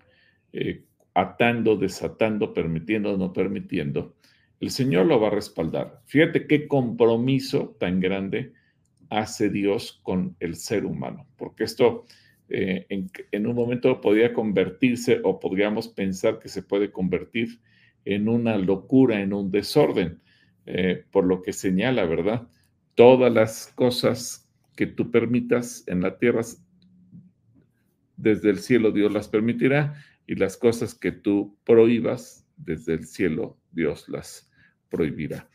[0.51, 4.17] eh, atando, desatando, permitiendo, no permitiendo,
[4.59, 6.01] el Señor lo va a respaldar.
[6.07, 8.51] Fíjate qué compromiso tan grande
[9.11, 12.05] hace Dios con el ser humano, porque esto
[12.47, 17.59] eh, en, un momento podría convertirse o podríamos pensar que se puede convertir
[18.05, 20.21] en una locura, en un desorden,
[20.65, 22.47] eh, por lo que señala, ¿verdad?
[22.95, 26.41] Todas las cosas que tú permitas en la tierra,
[28.15, 29.95] desde el cielo Dios las permitirá,
[30.25, 34.49] y las cosas que tú prohíbas, desde el cielo Dios las
[34.89, 35.49] prohibirá.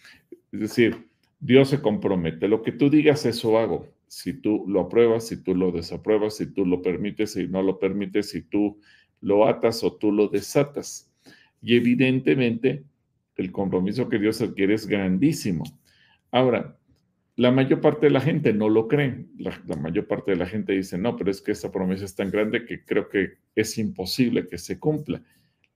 [0.52, 1.05] Es decir,
[1.38, 2.48] Dios se compromete.
[2.48, 3.88] Lo que tú digas, eso hago.
[4.08, 7.78] Si tú lo apruebas, si tú lo desapruebas, si tú lo permites, si no lo
[7.78, 8.78] permites, si tú
[9.20, 11.12] lo atas o tú lo desatas.
[11.60, 12.84] Y evidentemente,
[13.36, 15.64] el compromiso que Dios adquiere es grandísimo.
[16.30, 16.78] Ahora,
[17.36, 19.26] la mayor parte de la gente no lo cree.
[19.38, 22.30] La, mayor parte de la gente dice, no, pero es que esta promesa es tan
[22.30, 25.22] grande que creo que es imposible que se cumpla.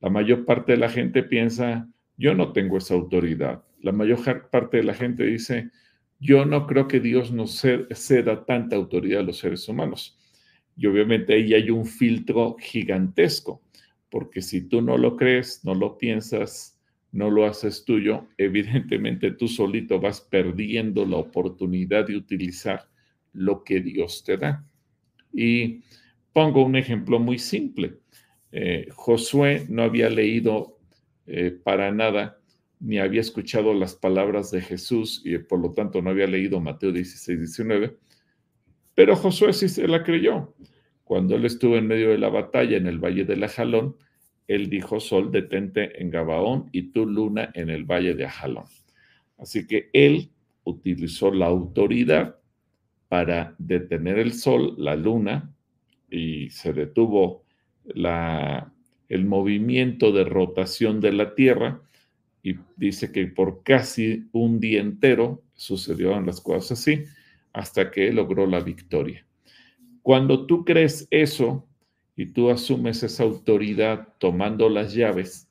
[0.00, 3.62] La mayor parte de la gente piensa, yo no tengo esa autoridad.
[3.80, 5.70] La mayor parte de la gente dice,
[6.18, 10.18] yo no creo que Dios nos ceda tanta autoridad a los seres humanos.
[10.76, 13.62] Y obviamente ahí hay un filtro gigantesco,
[14.10, 16.80] porque si tú no lo crees, no lo piensas,
[17.12, 22.88] no lo haces tuyo, evidentemente tú solito vas perdiendo la oportunidad de utilizar
[23.32, 24.64] lo que Dios te da.
[25.32, 25.82] Y
[26.32, 27.98] pongo un ejemplo muy simple.
[28.52, 30.78] Eh, Josué no había leído
[31.26, 32.39] eh, para nada,
[32.80, 36.92] ni había escuchado las palabras de Jesús y por lo tanto no había leído Mateo
[36.92, 37.96] 16, 19.
[38.94, 40.54] Pero Josué sí se la creyó.
[41.04, 43.96] Cuando él estuvo en medio de la batalla en el valle de Ajalón,
[44.48, 48.64] él dijo, Sol, detente en Gabaón y tú, Luna, en el valle de Ajalón.
[49.38, 50.30] Así que él
[50.64, 52.36] utilizó la autoridad
[53.08, 55.52] para detener el sol, la luna,
[56.10, 57.44] y se detuvo
[57.84, 58.72] la,
[59.08, 61.82] el movimiento de rotación de la Tierra
[62.42, 67.04] y dice que por casi un día entero sucedieron las cosas así
[67.52, 69.26] hasta que logró la victoria.
[70.02, 71.66] Cuando tú crees eso
[72.16, 75.48] y tú asumes esa autoridad tomando las llaves,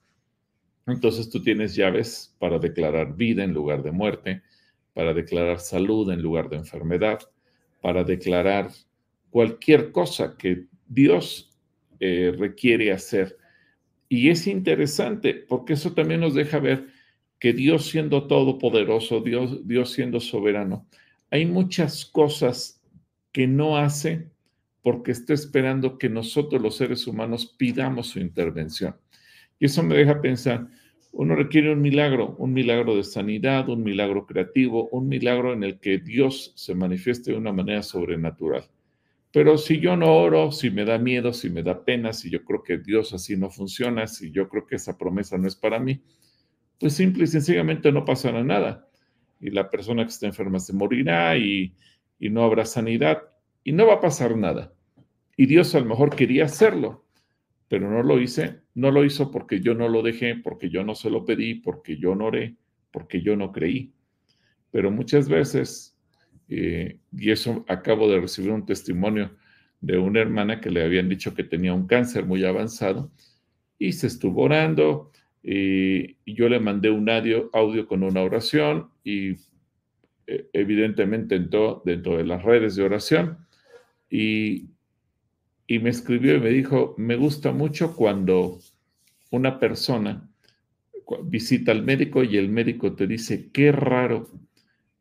[0.88, 4.42] entonces tú tienes llaves para declarar vida en lugar de muerte,
[4.94, 7.20] para declarar salud en lugar de enfermedad,
[7.82, 8.72] para declarar
[9.30, 11.56] cualquier cosa que Dios
[12.00, 13.38] eh, requiere hacer
[14.10, 16.88] y es interesante porque eso también nos deja ver
[17.40, 20.88] que Dios siendo todopoderoso, Dios, Dios siendo soberano,
[21.32, 22.82] hay muchas cosas
[23.32, 24.28] que no hace
[24.82, 28.96] porque está esperando que nosotros los seres humanos pidamos su intervención.
[29.60, 30.68] Y eso me deja pensar,
[31.12, 35.80] uno requiere un milagro, un milagro de sanidad, un milagro creativo, un milagro en el
[35.80, 38.66] que Dios se manifieste de una manera sobrenatural.
[39.32, 42.44] Pero si yo no oro, si me da miedo, si me da pena, si yo
[42.44, 45.80] creo que Dios así no funciona, si yo creo que esa promesa no es para
[45.80, 46.02] mí,
[46.80, 48.88] pues simple y sencillamente no pasará nada.
[49.40, 51.76] Y la persona que está enferma se morirá y,
[52.20, 53.24] no habrá sanidad
[53.64, 54.74] y no va a pasar nada.
[55.38, 57.06] Y Dios a lo mejor quería hacerlo,
[57.68, 60.96] pero no lo hice, no lo hizo porque yo no lo dejé, porque yo no
[60.96, 62.56] se lo pedí, porque yo no oré,
[62.92, 63.94] porque yo no creí.
[64.72, 65.98] Pero muchas veces
[66.50, 69.32] y eso acabo de recibir un testimonio
[69.82, 73.12] de una hermana que le habían dicho que tenía un cáncer muy avanzado
[73.78, 75.12] y se estuvo orando
[75.42, 79.32] y, yo le mandé un audio, con una oración y
[80.28, 83.38] eh, evidentemente entró dentro de las redes de oración
[84.10, 84.70] y,
[85.68, 88.60] y me escribió y me dijo, me gusta mucho cuando
[89.32, 90.30] una persona
[91.24, 94.30] visita al médico y el médico te dice, qué raro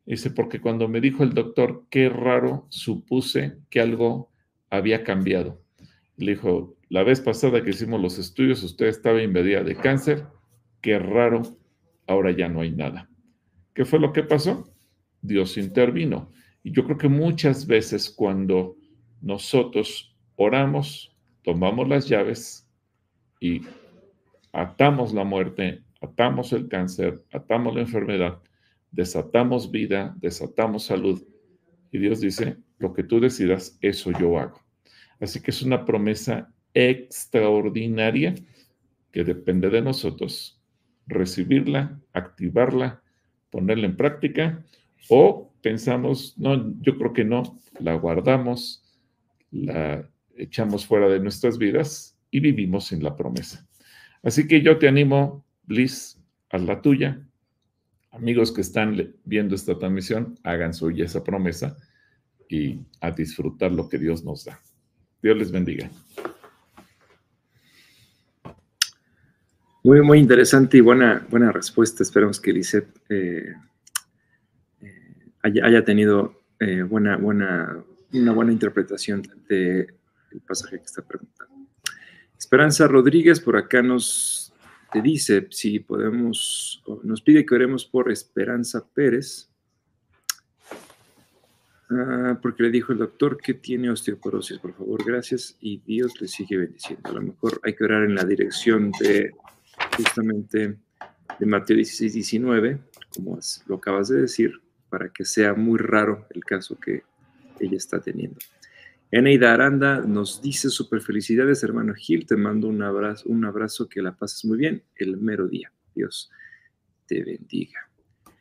[0.09, 4.31] Dice, porque cuando me dijo el doctor, qué raro, supuse que algo
[4.71, 5.61] había cambiado.
[6.17, 10.25] Le dijo, la vez pasada que hicimos los estudios, usted estaba invadida de cáncer,
[10.81, 11.43] qué raro,
[12.07, 13.07] ahora ya no hay nada.
[13.75, 14.73] ¿Qué fue lo que pasó?
[15.21, 16.31] Dios intervino.
[16.63, 18.77] Y yo creo que muchas veces cuando
[19.21, 22.67] nosotros oramos, tomamos las llaves
[23.39, 23.61] y
[24.53, 28.41] atamos la muerte, atamos el cáncer, atamos la enfermedad,
[28.91, 31.23] desatamos vida, desatamos salud.
[31.91, 34.61] Y Dios dice, lo que tú decidas, eso yo hago.
[35.19, 38.35] Así que es una promesa extraordinaria
[39.11, 40.59] que depende de nosotros
[41.07, 43.01] recibirla, activarla,
[43.49, 44.63] ponerla en práctica
[45.09, 48.83] o pensamos, no, yo creo que no, la guardamos,
[49.51, 53.67] la echamos fuera de nuestras vidas y vivimos sin la promesa.
[54.21, 57.25] Así que yo te animo, Bliss, a la tuya.
[58.19, 61.77] Amigos que están viendo esta transmisión, hagan suya esa promesa
[62.49, 64.59] y a disfrutar lo que Dios nos da.
[65.23, 65.89] Dios les bendiga.
[69.85, 72.03] Muy, muy interesante y buena, buena respuesta.
[72.03, 73.53] Esperamos que Lisette eh,
[74.81, 79.95] eh, haya, tenido eh, buena, buena, una buena interpretación del
[80.45, 81.55] pasaje que está preguntando.
[82.37, 84.48] Esperanza Rodríguez por acá nos
[84.91, 89.49] te dice si podemos, nos pide que oremos por Esperanza Pérez,
[91.89, 94.59] ah, porque le dijo el doctor que tiene osteoporosis.
[94.59, 97.09] Por favor, gracias y Dios le sigue bendiciendo.
[97.09, 99.31] A lo mejor hay que orar en la dirección de
[99.95, 100.77] justamente
[101.39, 102.79] de Mateo 16, 19,
[103.15, 104.53] como lo acabas de decir,
[104.89, 107.03] para que sea muy raro el caso que
[107.59, 108.39] ella está teniendo.
[109.11, 114.03] Eneida Aranda nos dice super felicidades, hermano Gil, te mando un abrazo, un abrazo, que
[114.03, 115.71] la pases muy bien el mero día.
[115.95, 116.29] Dios
[117.07, 117.89] te bendiga.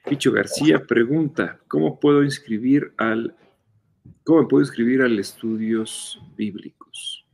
[0.06, 3.34] Picho García pregunta, ¿cómo puedo inscribir al,
[4.24, 7.26] cómo puedo inscribir al estudios bíblicos?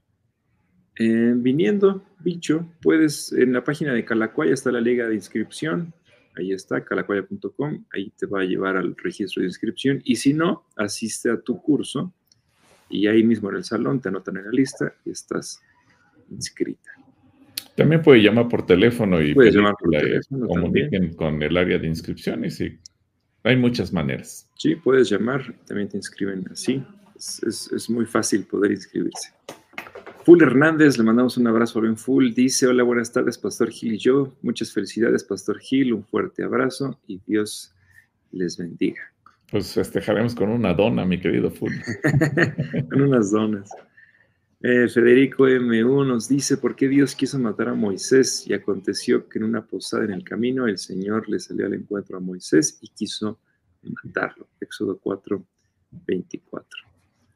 [0.96, 5.92] Eh, viniendo, bicho, puedes, en la página de Calacuaya está la liga de inscripción,
[6.36, 10.68] ahí está, calacuaya.com, ahí te va a llevar al registro de inscripción, y si no,
[10.76, 12.12] asiste a tu curso,
[12.88, 15.60] y ahí mismo en el salón te anotan en la lista y estás
[16.30, 16.90] inscrita.
[17.76, 22.78] También puede llamar por teléfono y comuniquen con el área de inscripciones y
[23.42, 24.48] hay muchas maneras.
[24.56, 26.84] Sí, puedes llamar, también te inscriben así.
[27.16, 29.32] es muy fácil poder inscribirse.
[30.24, 32.32] Full Hernández, le mandamos un abrazo a Full.
[32.32, 34.34] Dice: Hola, buenas tardes, Pastor Gil y yo.
[34.40, 35.92] Muchas felicidades, Pastor Gil.
[35.92, 37.74] Un fuerte abrazo y Dios
[38.32, 39.13] les bendiga.
[39.54, 41.70] Pues festejaremos con una dona, mi querido Full.
[42.90, 43.70] con unas donas.
[44.60, 48.44] Eh, Federico M1 nos dice: ¿Por qué Dios quiso matar a Moisés?
[48.48, 52.16] Y aconteció que en una posada en el camino el Señor le salió al encuentro
[52.16, 53.38] a Moisés y quiso
[53.84, 54.48] matarlo.
[54.60, 55.46] Éxodo 4,
[56.04, 56.68] 24.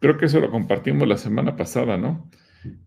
[0.00, 2.28] Creo que eso lo compartimos la semana pasada, ¿no?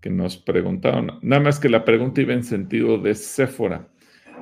[0.02, 1.20] que nos preguntaron.
[1.22, 3.88] Nada más que la pregunta iba en sentido de Séfora.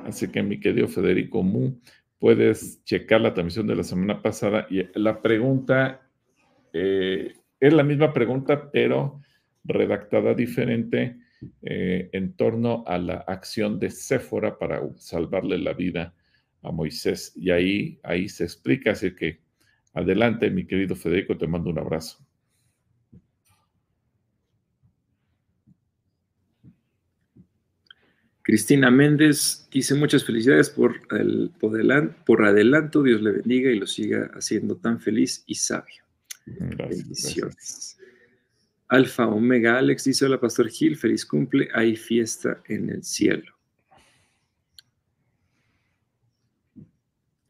[0.04, 1.74] Así que, mi querido Federico Mu,
[2.20, 6.06] puedes checar la transmisión de la semana pasada y la pregunta
[6.72, 9.20] eh, es la misma pregunta, pero
[9.64, 11.16] redactada diferente
[11.62, 16.14] eh, en torno a la acción de Séfora para salvarle la vida
[16.62, 17.32] a Moisés.
[17.36, 19.40] Y ahí, ahí se explica, así que
[19.94, 22.18] adelante, mi querido Federico, te mando un abrazo.
[28.50, 34.28] Cristina Méndez dice muchas felicidades por, el, por, adelanto, Dios le bendiga y lo siga
[34.34, 36.02] haciendo tan feliz y sabio.
[36.46, 37.96] Bendiciones.
[38.88, 43.54] Alfa Omega Alex dice, hola Pastor Gil, feliz cumple, hay fiesta en el cielo.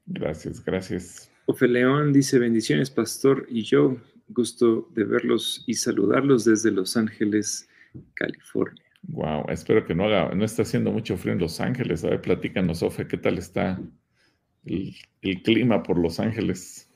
[0.05, 1.33] Gracias, gracias.
[1.47, 3.97] Ofe León dice, bendiciones Pastor y yo,
[4.29, 7.71] gusto de verlos y saludarlos desde Los Ángeles,
[8.13, 8.90] California.
[9.03, 12.05] Wow, espero que no haga, no está haciendo mucho frío en Los Ángeles.
[12.05, 13.81] A ver, platícanos, Ofe, ¿qué tal está
[14.65, 14.95] el,
[15.43, 16.89] clima por Los Ángeles?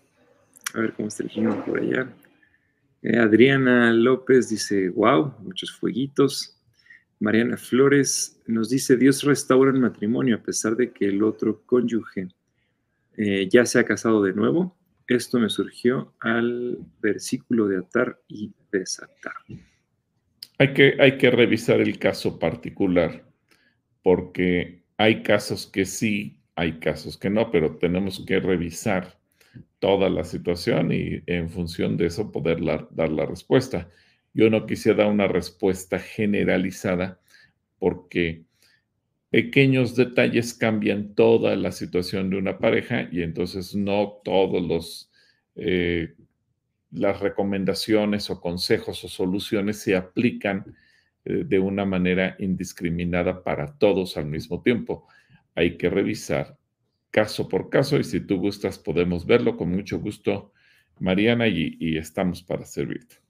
[0.75, 2.15] A ver cómo está el clima por allá.
[3.03, 6.61] Eh, Adriana López dice, wow, muchos fueguitos.
[7.21, 12.29] Mariana Flores nos dice, Dios restaura el matrimonio a pesar de que el otro cónyuge
[13.17, 14.77] eh, ya se ha casado de nuevo.
[15.07, 19.35] Esto me surgió al versículo de atar y desatar.
[20.59, 23.25] Hay que, hay que revisar el caso particular,
[24.03, 29.19] porque hay casos que sí, hay casos que no, pero tenemos que revisar
[29.81, 33.91] toda la situación y en función de eso poder dar la respuesta.
[34.33, 37.21] Yo no quisiera dar una respuesta generalizada
[37.79, 38.45] porque
[39.31, 45.11] pequeños detalles cambian toda la situación de una pareja y entonces no todos los
[45.57, 46.15] eh,
[46.95, 50.77] las recomendaciones o consejos o soluciones se aplican
[51.25, 55.07] eh, de una manera indiscriminada para todos al mismo tiempo.
[55.55, 56.57] Hay que revisar
[57.11, 60.53] caso por caso y si tú gustas podemos verlo con mucho gusto
[61.01, 63.24] Mariana, y estamos para servirte.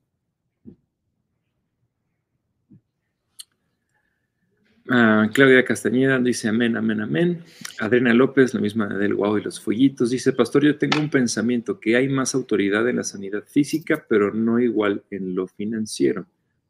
[4.87, 7.43] Claudia Castañeda dice amén, amén, amén.
[7.81, 11.81] Adriana López, la misma del guau y los fueguitos, dice, pastor, yo tengo un pensamiento
[11.81, 16.27] que hay más autoridad en la sanidad física, pero no igual en lo financiero.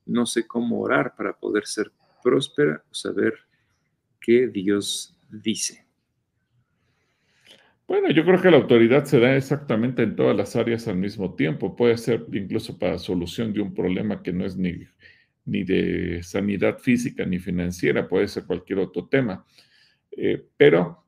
[0.06, 1.90] No sé cómo orar para poder ser
[2.22, 3.34] próspera o saber
[4.20, 5.84] qué Dios dice.
[7.88, 11.34] Bueno, yo creo que la autoridad se da exactamente en todas las áreas al mismo
[11.34, 11.76] tiempo.
[11.76, 14.86] Puede ser incluso para solución de un problema que no es ni
[15.46, 19.44] ni de sanidad física ni financiera, puede ser cualquier otro tema.
[20.10, 21.04] Eh, pero,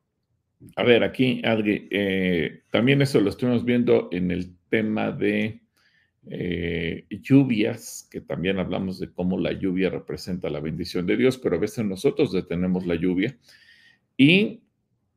[0.76, 5.62] a ver, aquí, eh, también eso lo estuvimos viendo en el tema de
[6.28, 11.56] eh, lluvias, que también hablamos de cómo la lluvia representa la bendición de Dios, pero
[11.56, 13.36] a veces nosotros detenemos la lluvia.
[14.16, 14.62] Y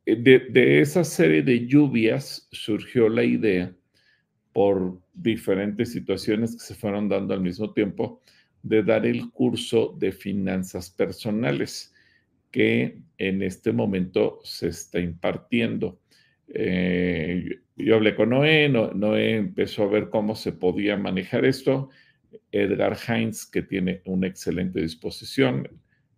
[0.05, 3.73] de esa serie de lluvias surgió la idea
[4.53, 8.21] por diferentes situaciones que se fueron dando al mismo tiempo
[8.63, 11.93] de dar el curso de finanzas personales
[12.51, 15.99] que en este momento se está impartiendo.
[16.47, 21.89] Eh, yo hablé con Noé, Noé empezó a ver cómo se podía manejar esto.
[22.51, 25.67] Edgar Heinz, que tiene una excelente disposición,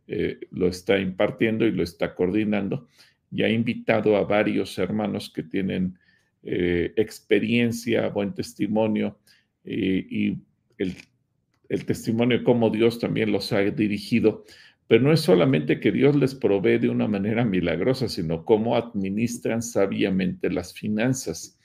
[0.08, 2.88] eh, lo está impartiendo y lo está coordinando
[3.32, 5.98] y ha invitado a varios hermanos que tienen
[6.44, 9.20] eh, experiencia, buen testimonio
[9.64, 10.38] y
[10.80, 10.96] el
[11.72, 14.44] el testimonio de cómo Dios también los ha dirigido.
[14.88, 19.62] Pero no es solamente que Dios les provee de una manera milagrosa, sino cómo administran
[19.62, 21.58] sabiamente las finanzas.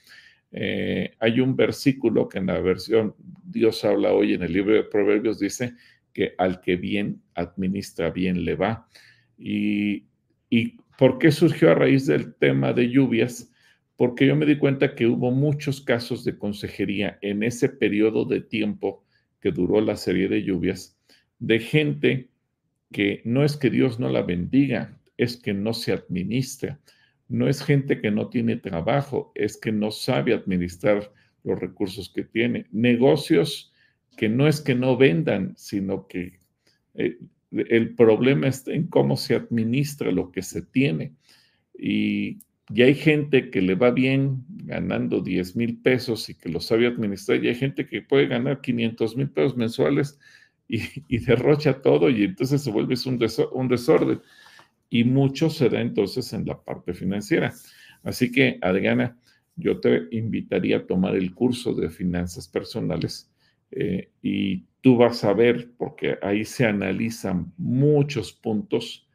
[0.53, 4.85] Eh, hay un versículo que en la versión Dios habla hoy en el libro de
[4.85, 5.73] Proverbios dice
[6.13, 8.87] que al que bien administra, bien le va.
[9.37, 10.05] Y,
[10.49, 13.51] ¿Y por qué surgió a raíz del tema de lluvias?
[13.97, 18.39] Porque yo me di cuenta que hubo muchos casos de consejería en ese periodo de
[18.39, 19.03] tiempo
[19.51, 20.97] duró la serie de lluvias,
[21.39, 22.29] de gente
[22.91, 26.79] que no es que Dios no la bendiga, es que no se administra.
[27.27, 31.11] No es gente que no tiene trabajo, es que no sabe administrar
[31.43, 32.67] los recursos que tiene.
[32.71, 33.73] Negocios
[34.15, 36.39] que no es que no vendan, sino que
[36.95, 37.17] eh,
[37.51, 41.13] el problema está en cómo se administra lo que se tiene.
[41.77, 42.39] Y
[42.69, 46.87] y hay gente que le va bien ganando 10 mil pesos y que lo sabe
[46.87, 50.19] administrar, y hay gente que puede ganar 500 mil pesos mensuales
[50.67, 53.19] y, derrocha todo y entonces se vuelve un,
[53.53, 54.21] un desorden.
[54.89, 57.53] Y mucho se da entonces en la parte financiera.
[58.03, 59.17] Así que, Adriana,
[59.55, 63.29] yo te invitaría a tomar el curso de finanzas personales
[63.71, 69.06] eh, y tú vas a ver, porque ahí se analizan muchos puntos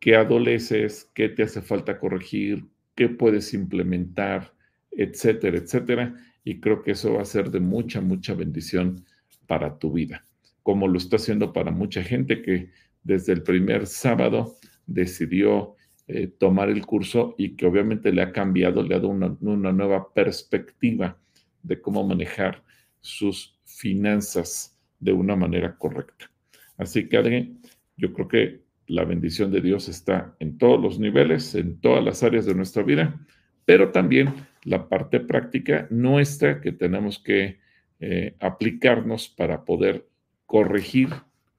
[0.00, 4.52] qué adoleces, qué te hace falta corregir, qué puedes implementar,
[4.90, 6.14] etcétera, etcétera.
[6.44, 9.04] Y creo que eso va a ser de mucha, mucha bendición
[9.46, 10.24] para tu vida,
[10.62, 12.70] como lo está haciendo para mucha gente que
[13.02, 15.76] desde el primer sábado decidió
[16.06, 20.12] eh, tomar el curso y que obviamente le ha cambiado, le ha dado una, nueva
[20.14, 21.18] perspectiva
[21.62, 22.64] de cómo manejar
[23.00, 26.30] sus finanzas de una manera correcta.
[26.78, 27.58] Así que, Adri,
[27.96, 32.22] yo creo que la bendición de Dios está en todos los niveles, en todas las
[32.22, 33.20] áreas de nuestra vida,
[33.64, 34.34] pero también
[34.64, 37.60] la parte práctica nuestra que tenemos que
[38.00, 40.08] eh, aplicarnos para poder
[40.46, 41.10] corregir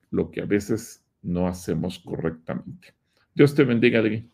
[0.09, 2.93] lo que a veces no hacemos correctamente.
[3.35, 4.27] Dios te bendiga, Adri.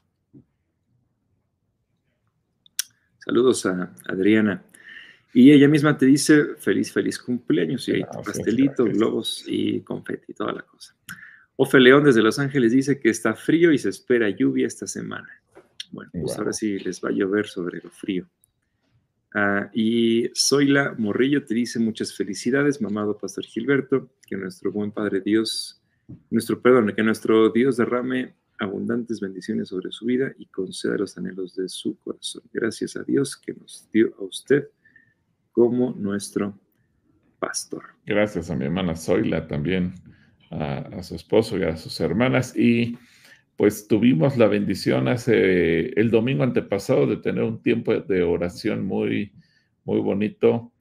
[3.17, 4.63] Saludos a Adriana.
[5.33, 7.89] Y ella misma te dice feliz, feliz cumpleaños.
[7.89, 10.95] Y ahí pastelito, globos y confeti, toda la cosa.
[11.57, 15.29] Ofe León desde Los Ángeles dice que está frío y se espera lluvia esta semana.
[15.91, 18.27] Bueno, pues ahora sí les va a llover sobre lo frío.
[19.33, 25.21] Ah, y Zoila Morrillo te dice muchas felicidades, mamado Pastor Gilberto, que nuestro buen Padre
[25.21, 25.81] Dios,
[26.29, 31.55] nuestro perdón, que nuestro Dios derrame abundantes bendiciones sobre su vida y conceda los anhelos
[31.55, 32.43] de su corazón.
[32.53, 34.69] Gracias a Dios que nos dio a usted
[35.51, 36.57] como nuestro
[37.39, 37.83] pastor.
[38.05, 39.93] Gracias a mi hermana Zoila también
[40.51, 42.55] a, su esposo y a sus hermanas.
[42.55, 42.97] Y
[43.55, 49.33] pues tuvimos la bendición hace el domingo antepasado de tener un tiempo de oración muy,
[49.83, 50.71] muy bonito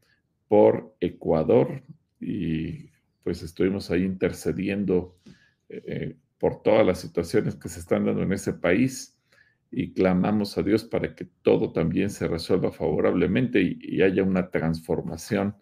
[0.48, 1.82] por Ecuador
[2.20, 2.90] y
[3.22, 5.16] pues estuvimos ahí intercediendo
[5.68, 9.16] eh, por todas las situaciones que se están dando en ese país
[9.70, 15.56] y clamamos a Dios para que todo también se resuelva favorablemente y haya una transformación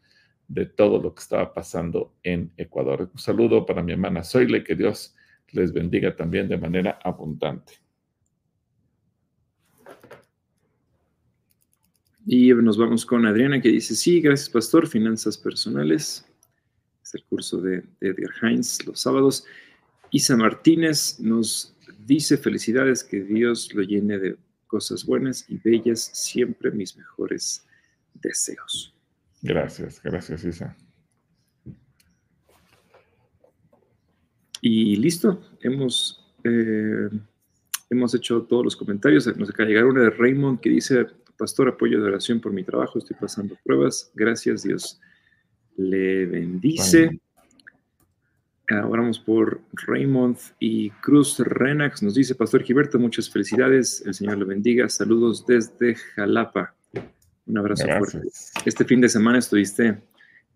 [0.49, 3.11] de todo lo que estaba pasando en Ecuador.
[3.13, 5.15] Un saludo para mi hermana Zoile, que Dios
[5.51, 7.75] les bendiga también de manera abundante.
[12.27, 16.25] Y nos vamos con Adriana que dice, sí, gracias pastor, finanzas personales.
[17.03, 19.45] Es el curso de, Edgar Heinz los sábados.
[20.13, 21.75] Isa Martínez nos
[22.07, 24.37] dice, felicidades, que Dios lo llene de
[24.67, 27.67] cosas buenas y bellas, siempre mis mejores
[28.15, 28.95] deseos.
[29.43, 30.77] Gracias, gracias Isa.
[34.61, 37.09] Y listo, hemos, eh,
[37.91, 39.27] hemos hecho todos los comentarios.
[39.37, 42.63] Nos acaba de llegar una de Raymond que dice, pastor, apoyo de oración por mi
[42.63, 44.13] trabajo, estoy pasando pruebas.
[44.15, 45.01] Gracias, Dios
[45.77, 47.21] le bendice.
[48.71, 52.03] Oramos por Raymond y Cruz Renax.
[52.03, 54.03] Nos dice, Pastor Gilberto, muchas felicidades.
[54.07, 54.89] El Señor le bendiga.
[54.89, 56.75] Saludos desde Jalapa.
[57.47, 58.29] Un abrazo fuerte.
[58.65, 59.99] Este fin de semana estuviste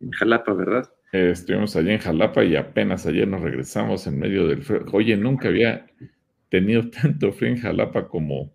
[0.01, 0.91] en Jalapa, ¿verdad?
[1.13, 4.85] Eh, estuvimos allí en Jalapa y apenas ayer nos regresamos en medio del frío.
[4.93, 5.87] Oye, nunca había
[6.49, 8.53] tenido tanto frío en Jalapa como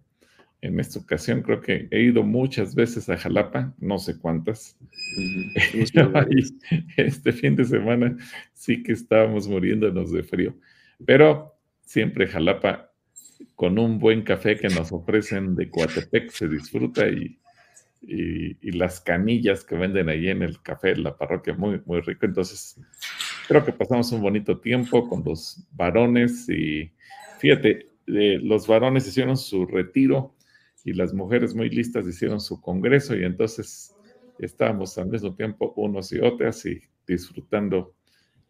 [0.61, 1.41] en esta ocasión.
[1.41, 4.77] Creo que he ido muchas veces a Jalapa, no sé cuántas.
[6.97, 8.15] este fin de semana
[8.53, 10.55] sí que estábamos muriéndonos de frío.
[11.05, 12.91] Pero siempre Jalapa,
[13.55, 17.39] con un buen café que nos ofrecen de Coatepec, se disfruta y,
[18.01, 22.25] y, las canillas que venden ahí en el café, la parroquia, muy, muy rico.
[22.25, 22.79] Entonces,
[23.47, 26.91] creo que pasamos un bonito tiempo con los varones y
[27.39, 30.35] fíjate, eh, los varones hicieron su retiro
[30.83, 33.95] y las mujeres muy listas hicieron su congreso y entonces
[34.39, 37.93] estábamos al mismo tiempo unos y otras y disfrutando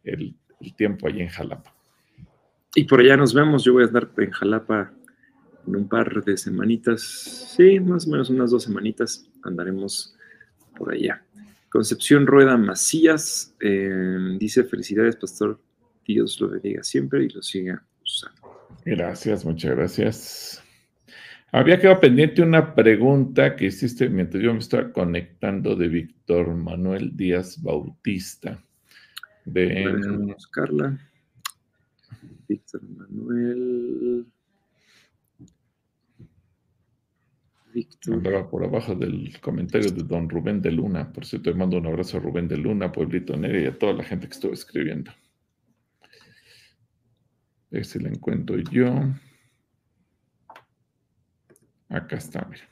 [0.04, 0.34] el,
[0.76, 1.74] tiempo allí en Jalapa.
[2.76, 4.92] Y por allá nos vemos, yo voy a estar en Jalapa
[5.66, 7.02] en un par de semanitas,
[7.56, 10.16] sí, más o menos unas dos semanitas andaremos
[10.76, 11.24] por allá.
[11.70, 15.58] Concepción Rueda Macías eh, dice, felicidades, pastor,
[16.06, 18.68] Dios lo bendiga siempre y lo siga usando.
[18.84, 20.62] Gracias, muchas gracias.
[21.52, 27.14] Había quedado pendiente una pregunta que hiciste mientras yo me estaba conectando de Víctor Manuel
[27.14, 28.62] Díaz Bautista.
[29.44, 30.34] De...
[30.50, 30.98] Carla.
[32.48, 34.26] Víctor Manuel.
[37.72, 38.14] Víctor.
[38.14, 41.12] Andaba por abajo del comentario de don Rubén de Luna.
[41.12, 43.94] Por cierto, te mando un abrazo a Rubén de Luna, Pueblito Negro y a toda
[43.94, 45.10] la gente que estuvo escribiendo.
[45.10, 45.16] A
[47.70, 48.92] ver si la encuentro yo.
[51.88, 52.68] Acá está, mira.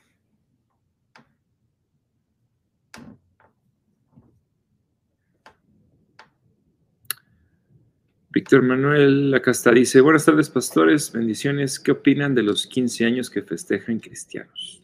[8.33, 13.29] Víctor Manuel acá está, dice, buenas tardes pastores, bendiciones, ¿qué opinan de los 15 años
[13.29, 14.81] que festejan cristianos?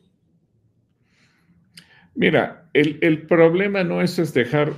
[2.18, 4.74] Mira, el, el problema no es festejar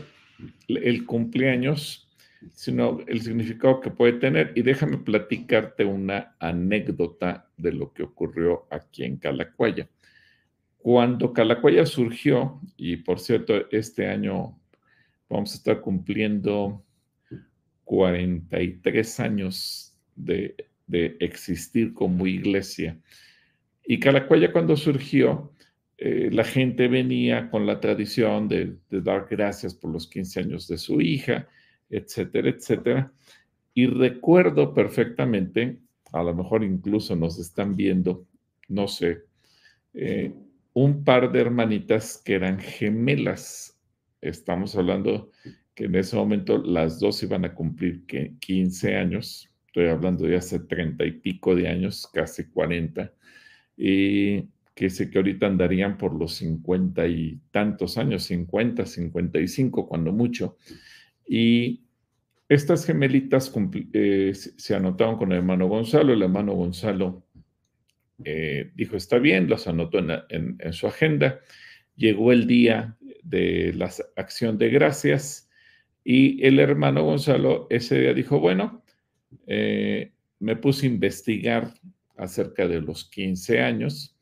[0.68, 2.10] el cumpleaños,
[2.54, 4.52] sino el significado que puede tener.
[4.56, 9.88] Y déjame platicarte una anécdota de lo que ocurrió aquí en Calacuaya.
[10.78, 14.60] Cuando Calacuaya surgió, y por cierto, este año
[15.30, 16.84] vamos a estar cumpliendo
[17.86, 20.56] 43 años de,
[21.20, 23.00] existir como iglesia.
[23.86, 25.54] Y Calacuaya cuando surgió,
[26.02, 30.78] eh, la gente venía con la tradición de, dar gracias por los 15 años de
[30.78, 31.50] su hija,
[31.90, 33.12] etcétera, etcétera.
[33.74, 35.78] Y recuerdo perfectamente,
[36.14, 38.26] a lo mejor incluso nos están viendo,
[38.70, 39.24] no sé,
[39.94, 40.34] eh,
[40.72, 43.78] un par de hermanitas que eran gemelas.
[44.22, 45.32] Estamos hablando
[45.76, 48.06] que en ese momento las dos iban a cumplir
[48.40, 49.50] 15 años.
[49.68, 53.12] Estoy hablando de hace 30 y pico de años, casi 40.
[53.76, 54.48] Y
[54.80, 60.56] que sé que ahorita andarían por los 50 y tantos años, 50, 55, cuando mucho.
[61.28, 61.84] Y
[62.48, 63.54] estas gemelitas
[63.92, 66.14] eh, se anotaron con el hermano Gonzalo.
[66.14, 67.28] El hermano Gonzalo
[68.24, 70.00] eh, dijo, está bien, las anotó
[70.30, 71.42] en, su agenda.
[71.98, 75.50] Llegó el día de la acción de gracias
[76.06, 78.82] y el hermano Gonzalo ese día dijo, bueno,
[79.46, 81.74] eh, me puse a investigar
[82.16, 84.16] acerca de los 15 años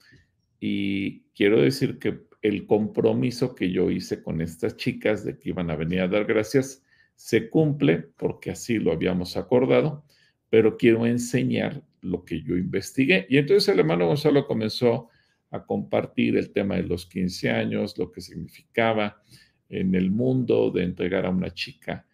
[0.60, 5.70] y quiero decir que el compromiso que yo hice con estas chicas de que iban
[5.70, 6.84] a venir a dar gracias
[7.16, 10.06] se cumple porque así lo habíamos acordado,
[10.50, 13.26] pero quiero enseñar lo que yo investigué.
[13.30, 15.10] Y entonces el hermano Gonzalo comenzó
[15.50, 19.22] a compartir el tema de los 15 años, lo que significaba
[19.70, 22.06] en el mundo de entregar a una chica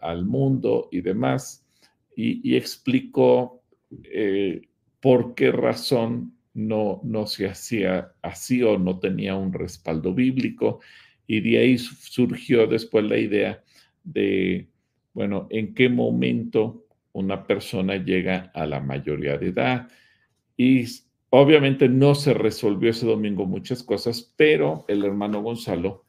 [0.00, 1.66] al mundo y demás,
[2.16, 3.62] y, explicó
[4.04, 4.62] eh,
[5.00, 10.80] por qué razón no, no se hacía así o no tenía un respaldo bíblico,
[11.26, 13.62] y de ahí surgió después la idea
[14.02, 14.68] de,
[15.12, 19.88] bueno, en qué momento una persona llega a la mayoría de edad.
[20.56, 20.84] Y
[21.30, 26.06] obviamente no se resolvió ese domingo muchas cosas, pero el hermano Gonzalo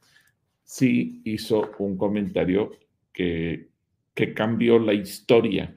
[0.64, 2.72] sí hizo un comentario
[3.12, 3.68] que,
[4.14, 5.76] que cambió la historia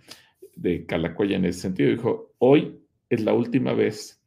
[0.56, 1.92] de Calacuaya en ese sentido.
[1.92, 4.23] Dijo, hoy es la última vez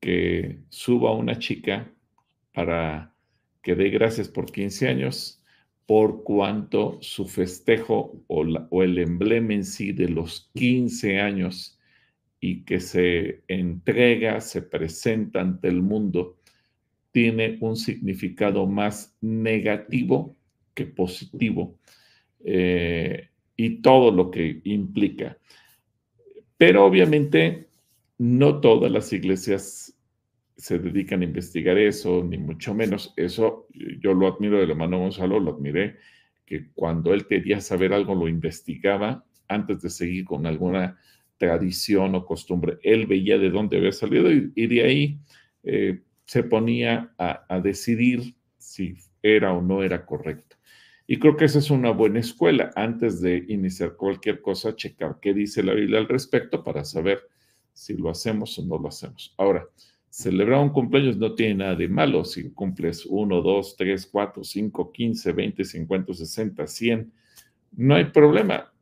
[0.00, 1.92] que suba una chica
[2.52, 3.14] para
[3.62, 5.42] que dé gracias por 15 años,
[5.86, 11.78] por cuanto su festejo o, el emblema en sí de los 15 años
[12.40, 16.38] y que se entrega, se presenta ante el mundo,
[17.10, 20.36] tiene un significado más negativo
[20.74, 21.78] que positivo
[22.44, 25.38] eh, y todo lo que implica.
[26.56, 27.67] Pero obviamente
[28.18, 29.94] no todas las iglesias
[30.56, 33.14] se dedican a investigar eso, ni mucho menos.
[33.16, 33.68] Eso
[34.00, 35.96] yo lo admiro del hermano Gonzalo, lo admiré,
[36.44, 40.98] que cuando él quería saber algo lo investigaba antes de seguir con alguna
[41.36, 42.78] tradición o costumbre.
[42.82, 45.18] Él veía de dónde había salido y, de ahí
[45.62, 50.56] eh, se ponía a, decidir si era o no era correcto.
[51.06, 52.70] Y creo que esa es una buena escuela.
[52.74, 57.22] Antes de iniciar cualquier cosa, checar qué dice la Biblia al respecto para saber
[57.78, 59.32] si lo hacemos o no lo hacemos.
[59.38, 59.64] Ahora,
[60.10, 62.24] celebrar un cumpleaños no tiene nada de malo.
[62.24, 67.12] Si cumples 1, 2, 3, 4, 5, 15, 20, 50, 60, 100,
[67.76, 68.72] no hay problema.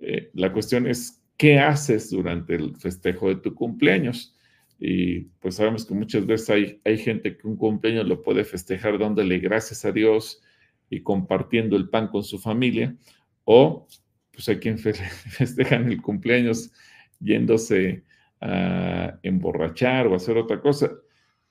[0.00, 4.34] Eh, la cuestión es qué haces durante el festejo de tu cumpleaños.
[4.78, 8.98] Y pues sabemos que muchas veces hay, hay gente que un cumpleaños lo puede festejar
[8.98, 10.42] dándole gracias a Dios
[10.88, 12.96] y compartiendo el pan con su familia,
[13.44, 13.86] o
[14.32, 16.72] pues hay quien festejan el cumpleaños
[17.20, 18.05] yéndose
[18.46, 20.92] a emborrachar o hacer otra cosa.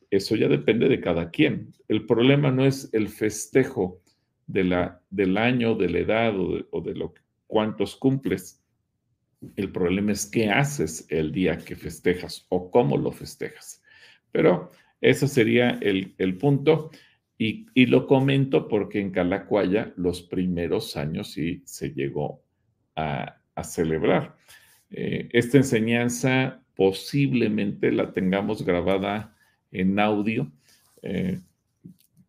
[0.10, 1.74] Eso ya depende de cada quien.
[1.88, 4.02] El problema no es el festejo
[4.48, 7.14] de la, del año, de la edad o de, lo
[7.48, 8.64] cuántos cumples,
[9.56, 13.84] el problema es qué haces el día que festejas o cómo lo festejas.
[14.32, 14.72] Pero
[15.02, 16.90] ese sería el, punto.
[17.38, 22.44] Y, lo comento porque en Calacuaya los primeros años sí se llegó
[22.96, 24.36] a, celebrar.
[24.90, 29.36] Eh, esta enseñanza posiblemente la tengamos grabada
[29.72, 30.52] en audio.
[31.02, 31.40] Eh,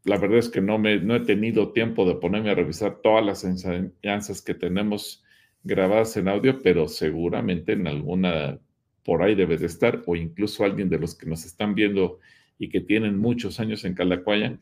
[0.05, 3.25] la verdad es que no, me, no he tenido tiempo de ponerme a revisar todas
[3.25, 5.25] las enseñanzas que tenemos
[5.65, 8.61] grabadas en audio, pero seguramente en alguna
[9.05, 12.19] por ahí debe de estar, o incluso alguien de los que nos están viendo
[12.59, 14.59] y que tienen muchos años en Calacuaya,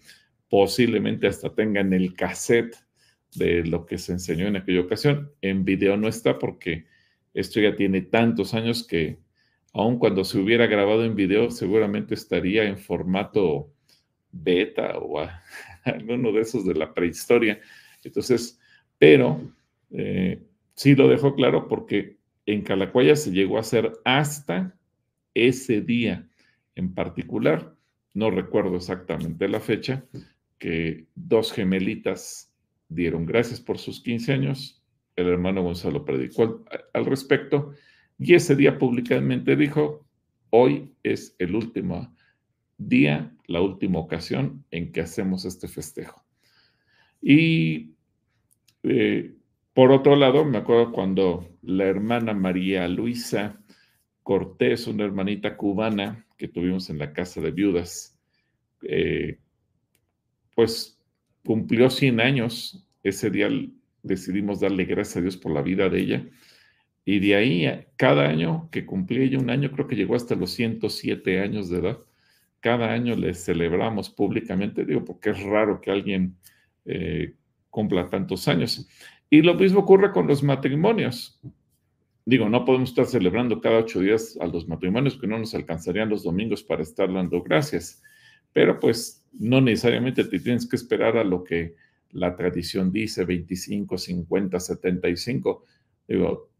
[0.50, 2.76] posiblemente hasta tengan el cassette
[3.34, 5.32] de lo que se enseñó en aquella ocasión.
[5.40, 6.84] En video no está porque
[7.32, 9.18] esto ya tiene tantos años que
[9.74, 13.72] aun cuando se hubiera grabado en video, seguramente estaría en formato
[14.30, 15.18] beta o
[15.84, 17.60] alguno de esos de la prehistoria.
[18.02, 18.58] Entonces,
[18.98, 19.52] pero
[19.90, 20.42] eh,
[20.74, 22.16] sí lo dejó claro porque
[22.46, 24.78] en Calacuaya se llegó a hacer hasta
[25.34, 26.28] ese día
[26.76, 27.74] en particular,
[28.12, 30.04] no recuerdo exactamente la fecha,
[30.58, 32.52] que dos gemelitas
[32.88, 34.82] dieron gracias por sus 15 años,
[35.16, 37.72] el hermano Gonzalo predicó al, respecto
[38.18, 40.06] y ese día públicamente dijo,
[40.50, 42.14] hoy es el último
[42.78, 46.24] día, la última ocasión en que hacemos este festejo.
[47.20, 47.94] Y
[48.82, 49.34] eh,
[49.72, 53.60] por otro lado, me acuerdo cuando la hermana María Luisa
[54.22, 58.18] Cortés, una hermanita cubana que tuvimos en la casa de viudas,
[58.82, 59.38] eh,
[60.54, 60.98] pues
[61.44, 62.86] cumplió 100 años.
[63.02, 63.48] Ese día
[64.02, 66.26] decidimos darle gracias a Dios por la vida de ella.
[67.04, 70.50] Y de ahí, cada año que cumplía ella un año, creo que llegó hasta los
[70.52, 71.98] 107 años de edad.
[72.60, 76.36] Cada año le celebramos públicamente, digo, porque es raro que alguien
[76.86, 77.34] eh,
[77.68, 78.88] cumpla tantos años.
[79.28, 81.40] Y lo mismo ocurre con los matrimonios.
[82.24, 86.08] Digo, no podemos estar celebrando cada ocho días a los matrimonios, que no nos alcanzarían
[86.08, 88.02] los domingos para estar dando gracias.
[88.54, 91.74] Pero pues no necesariamente te tienes que esperar a lo que
[92.12, 95.64] la tradición dice, 25, 50, 75.
[96.08, 96.53] Digo,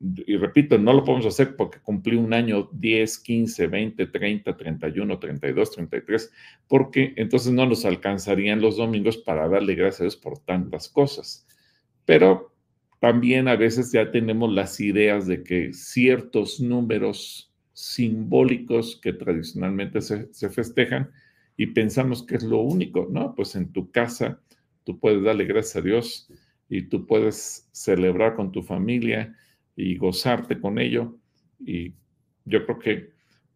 [0.00, 5.18] y repito, no lo podemos hacer porque cumplí un año 10, 15, 20, 30, 31,
[5.18, 6.32] 32, 33,
[6.68, 11.46] porque entonces no nos alcanzarían los domingos para darle gracias a Dios por tantas cosas.
[12.04, 12.54] Pero
[13.00, 20.50] también a veces ya tenemos las ideas de que ciertos números simbólicos que tradicionalmente se,
[20.50, 21.10] festejan
[21.56, 23.34] y pensamos que es lo único, ¿no?
[23.34, 24.40] Pues en tu casa
[24.84, 26.28] tú puedes darle gracias a Dios
[26.68, 29.36] y tú puedes celebrar con tu familia
[29.78, 31.16] y gozarte con ello.
[31.58, 31.94] Y
[32.44, 33.10] yo creo que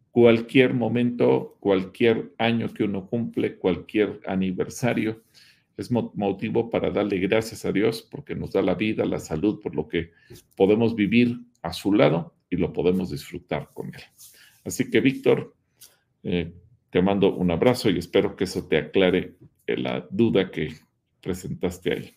[0.09, 5.21] cualquier momento, cualquier año que uno cumple, cualquier aniversario,
[5.75, 9.75] es motivo para darle gracias a Dios porque nos da la vida, la salud, por
[9.75, 10.11] lo que
[10.55, 14.03] podemos vivir a su lado y lo podemos disfrutar con Él.
[14.63, 15.53] Así que, Víctor,
[16.25, 16.53] Eh,
[16.89, 19.35] te mando un abrazo y espero que eso te aclare
[19.67, 20.73] la duda que
[21.19, 22.15] presentaste ahí.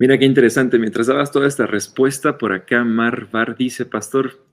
[0.00, 0.78] Mira qué interesante.
[0.78, 4.46] Mientras dabas toda esta respuesta, por acá Mar Bar dice, Pastor,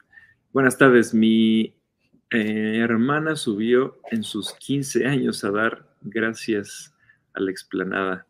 [0.51, 1.13] buenas tardes.
[1.13, 1.75] Mi
[2.31, 6.95] eh, hermana subió en sus 15 años a dar gracias
[7.35, 8.25] a la explanada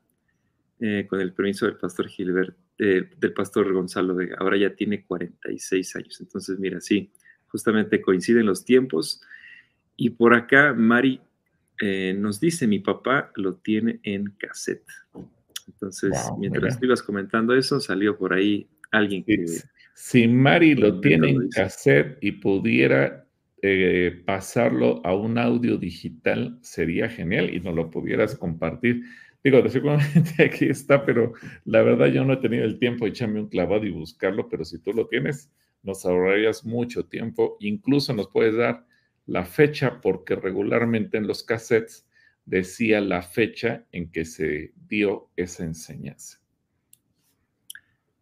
[0.82, 4.36] eh, con el permiso del Pastor Gilbert, eh, del Pastor Gonzalo Vega.
[4.38, 6.20] Ahora ya tiene 46 años.
[6.20, 7.14] Entonces, mira, sí,
[7.48, 9.22] justamente coinciden los tiempos.
[9.96, 11.22] Y por acá, Mari
[12.18, 14.84] nos dice, mi papá lo tiene en cassette.
[15.68, 19.46] Entonces, mientras tú ibas comentando eso, salió por ahí alguien que...
[19.94, 23.26] Si Mari lo tiene en cassette y pudiera
[23.62, 29.04] eh, pasarlo a un audio digital, sería genial y nos lo pudieras compartir.
[29.44, 33.40] Digo, seguramente aquí está, pero la verdad yo no he tenido el tiempo de echarme
[33.40, 35.50] un clavado y buscarlo, pero si tú lo tienes,
[35.82, 37.58] nos ahorrarías mucho tiempo.
[37.60, 38.86] Incluso nos puedes dar
[39.26, 42.06] la fecha porque regularmente en los cassettes
[42.46, 46.40] decía la fecha en que se dio esa enseñanza.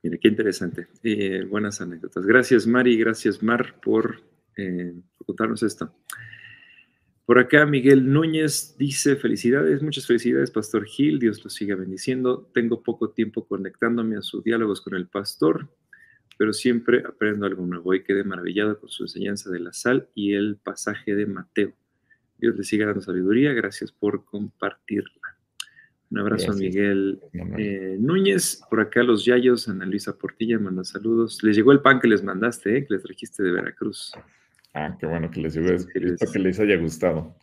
[0.01, 0.87] Mire, qué interesante.
[1.03, 2.25] Eh, buenas anécdotas.
[2.25, 2.97] Gracias, Mari.
[2.97, 4.21] Gracias, Mar, por,
[4.57, 5.95] eh, por, contarnos esto.
[7.25, 11.19] Por acá, Miguel Núñez dice: Felicidades, muchas felicidades, Pastor Gil.
[11.19, 12.49] Dios lo siga bendiciendo.
[12.53, 15.69] Tengo poco tiempo conectándome a sus diálogos con el pastor
[16.37, 20.33] pero siempre aprendo algo nuevo y quedé maravillado con su enseñanza de la sal y
[20.33, 21.73] el pasaje de Mateo.
[22.43, 25.37] Dios le siga dando sabiduría, gracias por compartirla.
[26.09, 27.21] Un abrazo a Miguel
[27.57, 31.41] eh, Núñez, por acá los Yayos, Ana Luisa Portilla manda saludos.
[31.41, 34.11] Les llegó el pan que les mandaste, eh, que les trajiste de Veracruz.
[34.73, 37.33] Ah, qué bueno que les llegó, espero que les haya gustado.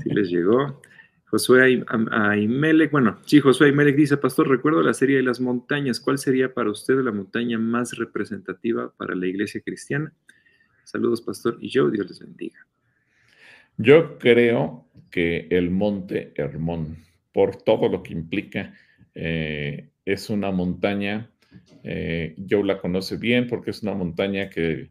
[0.00, 0.80] Sí les llegó.
[1.24, 6.18] Josué Aimelec, bueno, sí, Josué Aimelec dice, Pastor, recuerdo la serie de las montañas, ¿cuál
[6.18, 10.12] sería para usted la montaña más representativa para la iglesia cristiana?
[10.84, 12.64] Saludos, Pastor, y yo, Dios les bendiga.
[13.76, 16.98] Yo creo que el monte Hermón,
[17.32, 18.74] por todo lo que implica,
[19.14, 21.30] eh, es una montaña,
[21.82, 24.90] eh, yo la conoce bien porque es una montaña que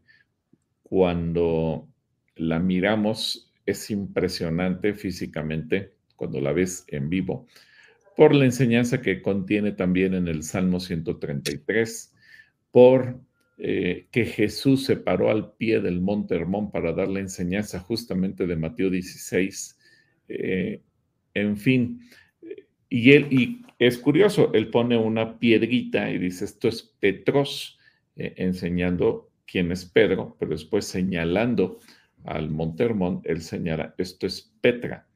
[0.82, 1.88] cuando
[2.36, 7.46] la miramos es impresionante físicamente cuando la ves en vivo,
[8.16, 12.14] por la enseñanza que contiene también en el Salmo 133,
[12.70, 13.18] por
[13.56, 18.48] eh, que Jesús se paró al pie del monte Hermón para dar la enseñanza justamente
[18.48, 19.78] de Mateo 16.
[20.28, 20.80] Eh,
[21.34, 22.00] en fin,
[22.88, 27.78] y él, y es curioso, él pone una piedrita y dice, esto es Petros,
[28.16, 31.78] eh, enseñando quién es Pedro, pero después señalando
[32.24, 35.06] al monte Hermón, él señala, esto es Petra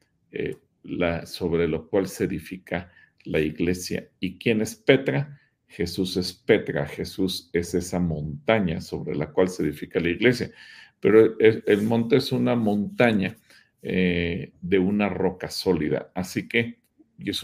[1.25, 2.91] sobre lo cual se edifica
[3.25, 4.07] la iglesia.
[4.19, 5.39] ¿Y quién es Petra?
[5.69, 10.51] Jesús es Petra, Jesús es esa montaña sobre la cual se edifica la iglesia.
[10.99, 13.37] Pero el, monte es una montaña
[13.81, 16.11] eh, de una roca sólida.
[16.13, 16.79] Así que,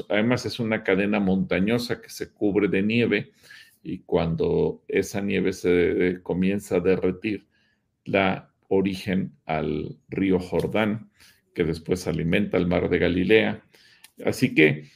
[0.10, 3.32] además es una cadena montañosa que se cubre de nieve
[3.84, 7.46] y cuando esa nieve se comienza a derretir,
[8.06, 11.12] da origen al río Jordán
[11.54, 13.64] que después alimenta el mar de Galilea.
[14.26, 14.90] Así que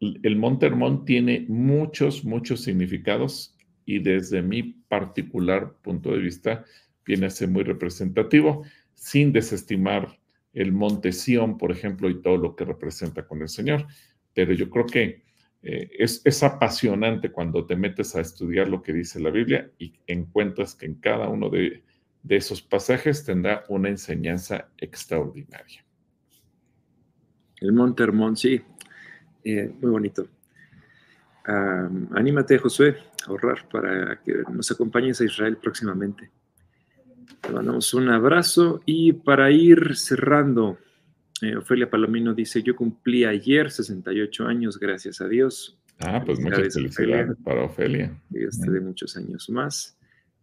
[0.00, 6.64] el Monte Hermón tiene muchos, muchos significados y desde mi particular punto de vista
[7.04, 10.18] viene a ser muy representativo, sin desestimar
[10.52, 13.86] el Monte Sión, por ejemplo, y todo lo que representa con el Señor.
[14.34, 15.22] Pero yo creo que
[15.62, 19.94] eh, es, es, apasionante cuando te metes a estudiar lo que dice la Biblia y
[20.06, 21.82] encuentras que en cada uno de,
[22.22, 25.84] de esos pasajes tendrá una enseñanza extraordinaria.
[27.60, 28.60] El Monte Hermón, sí,
[29.44, 30.28] eh, muy bonito.
[31.44, 36.30] anímate, Josué, a ahorrar para que nos acompañes a Israel próximamente.
[37.40, 40.78] Te mandamos un abrazo y para ir cerrando,
[41.40, 45.78] eh, Ofelia Palomino dice, yo cumplí ayer 68 años, gracias a Dios.
[46.00, 48.16] Ah, pues muchas felicidades para Ofelia.
[48.28, 49.96] Dios te dé muchos años más.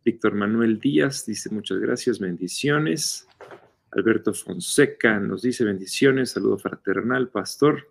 [0.04, 3.28] Víctor Manuel Díaz dice, muchas gracias, bendiciones.
[3.92, 7.90] Alberto Fonseca nos dice bendiciones, saludo fraternal, pastor.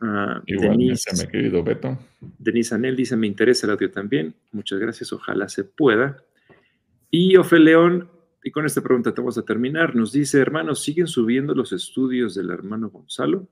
[0.00, 1.98] Uh, Denise, mi querido Beto.
[2.38, 4.34] Denise Anel dice, me interesa el audio también.
[4.52, 6.22] Muchas gracias, ojalá se pueda.
[7.10, 8.10] Y Ofe León,
[8.44, 12.34] y con esta pregunta te vamos a terminar, nos dice, hermanos, ¿siguen subiendo los estudios
[12.34, 13.48] del hermano Gonzalo?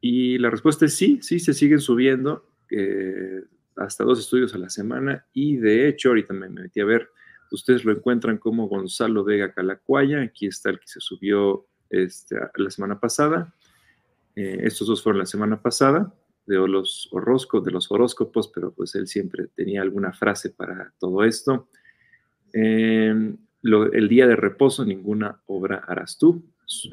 [0.00, 3.42] Y la respuesta es sí, sí, se siguen subiendo, eh,
[3.76, 5.26] hasta dos estudios a la semana.
[5.32, 7.08] Y de hecho, ahorita me metí a ver
[7.52, 10.22] Ustedes lo encuentran como Gonzalo Vega Calacuaya.
[10.22, 13.54] Aquí está el que se subió este, la semana pasada.
[14.34, 16.12] Eh, estos dos fueron la semana pasada
[16.46, 21.24] de los horóscopos, de los horóscopos, pero pues él siempre tenía alguna frase para todo
[21.24, 21.68] esto.
[22.52, 26.42] Em, el día de reposo, ninguna obra harás tú.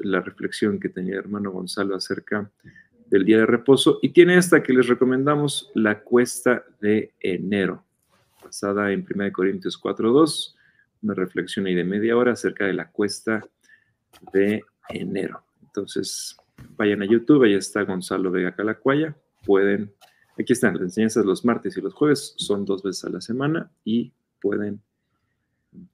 [0.00, 2.50] La reflexión que tenía el hermano Gonzalo acerca
[3.06, 3.98] del día de reposo.
[4.02, 7.84] Y tiene esta que les recomendamos, la cuesta de enero,
[8.42, 10.54] basada en 1 Corintios 4.2,
[11.02, 13.44] una reflexión ahí de media hora acerca de la cuesta
[14.32, 15.42] de enero.
[15.62, 16.36] Entonces,
[16.76, 19.92] vayan a YouTube, ahí está Gonzalo Vega Calacuaya, pueden,
[20.38, 23.70] aquí están las enseñanzas los martes y los jueves, son dos veces a la semana
[23.84, 24.80] y pueden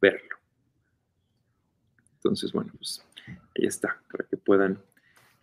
[0.01, 0.37] verlo.
[2.17, 4.79] Entonces, bueno, pues ahí está, para que puedan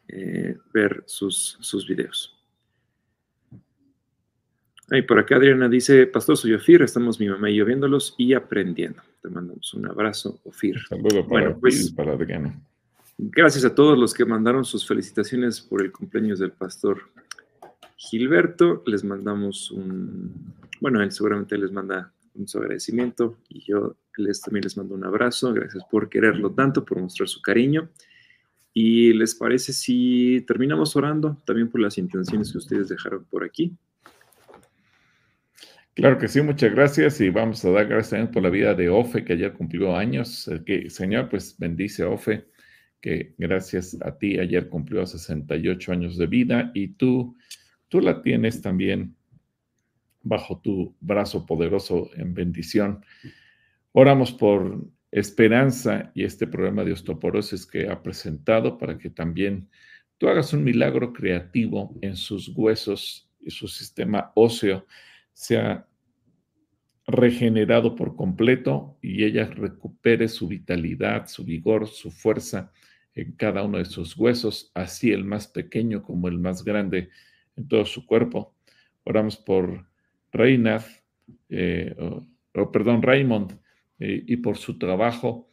[0.08, 2.38] eh, ver sus, sus videos.
[4.92, 8.34] Y por acá Adriana dice, Pastor, soy Ofir, estamos mi mamá y yo viéndolos y
[8.34, 9.02] aprendiendo.
[9.22, 10.78] Te mandamos un abrazo, Ofir.
[10.88, 12.60] saludo para bueno, pues, para Adriana.
[13.18, 17.02] Gracias a todos los que mandaron sus felicitaciones por el cumpleaños del pastor
[17.96, 18.84] Gilberto.
[18.86, 20.34] Les mandamos un,
[20.82, 25.06] bueno, él seguramente les manda un su agradecimiento y yo les, también les mando un
[25.06, 25.54] abrazo.
[25.54, 27.90] Gracias por quererlo tanto, por mostrar su cariño.
[28.74, 33.78] ¿Y les parece si terminamos orando también por las intenciones que ustedes dejaron por aquí?
[35.94, 38.90] Claro que sí, muchas gracias y vamos a dar gracias también por la vida de
[38.90, 40.50] Ofe, que ayer cumplió años.
[40.66, 42.48] Que, Señor, pues bendice a Ofe,
[43.04, 47.36] que gracias a ti ayer cumplió 68 años de vida y tú,
[47.90, 49.14] tú la tienes también
[50.22, 53.04] bajo tu brazo poderoso en bendición.
[53.92, 59.68] Oramos por esperanza y este problema de osteoporosis que ha presentado para que también
[60.18, 64.88] tú hagas un milagro creativo en sus huesos y su sistema óseo
[65.34, 65.86] sea
[67.06, 72.72] regenerado por completo y ella recupere su vitalidad, su vigor, su fuerza
[73.16, 77.10] en cada uno de sus huesos, así el más pequeño como el más grande
[77.56, 78.56] en todo su cuerpo.
[79.04, 79.86] Oramos por
[80.32, 80.86] Reinhard,
[81.50, 81.96] eh,
[82.54, 83.60] o, perdón, Raymond,
[84.00, 85.50] eh, y por su trabajo,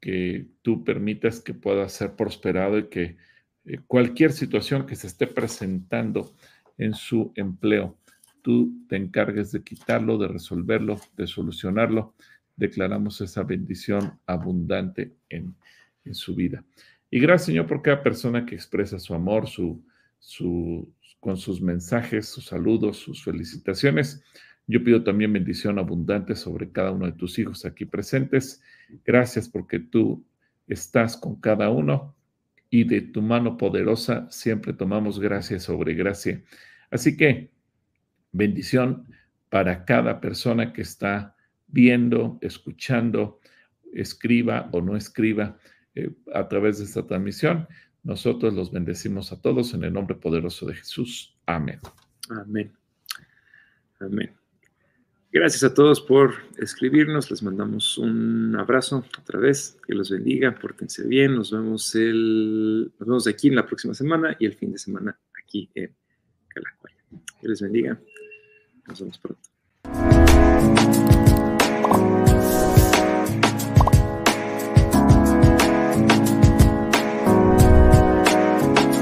[0.00, 3.16] que tú permitas que pueda ser prosperado y que
[3.64, 6.34] eh, cualquier situación que se esté presentando
[6.76, 7.96] en su empleo,
[8.42, 12.14] tú te encargues de quitarlo, de resolverlo, de solucionarlo.
[12.56, 15.56] Declaramos esa bendición abundante en,
[16.12, 16.62] su vida.
[17.14, 19.80] Y gracias, Señor, por cada persona que expresa su amor, su,
[20.18, 24.24] su, con sus mensajes, sus saludos, sus felicitaciones.
[24.66, 28.60] Yo pido también bendición abundante sobre cada uno de tus hijos aquí presentes.
[29.04, 30.26] Gracias porque tú
[30.66, 32.16] estás con cada uno
[32.68, 36.42] y de tu mano poderosa siempre tomamos gracia sobre gracia.
[36.90, 37.52] Así que
[38.32, 39.06] bendición
[39.50, 41.36] para cada persona que está
[41.68, 43.38] viendo, escuchando,
[43.92, 45.56] escriba o no escriba
[45.94, 47.68] eh, a través de esta transmisión.
[48.02, 51.36] Nosotros los bendecimos a todos en el nombre poderoso de Jesús.
[51.46, 51.80] Amén.
[52.28, 52.72] Amén.
[54.00, 54.34] Amén.
[55.34, 57.28] Gracias a todos por escribirnos.
[57.28, 59.76] Les mandamos un abrazo otra vez.
[59.84, 60.54] Que los bendiga.
[60.54, 61.34] Pórtense bien.
[61.34, 65.68] Nos vemos el, nos aquí en la próxima semana y el fin de semana aquí
[65.74, 65.92] en
[66.46, 66.96] Calacuaya.
[67.40, 67.98] Que les bendiga.
[68.86, 69.48] Nos vemos pronto.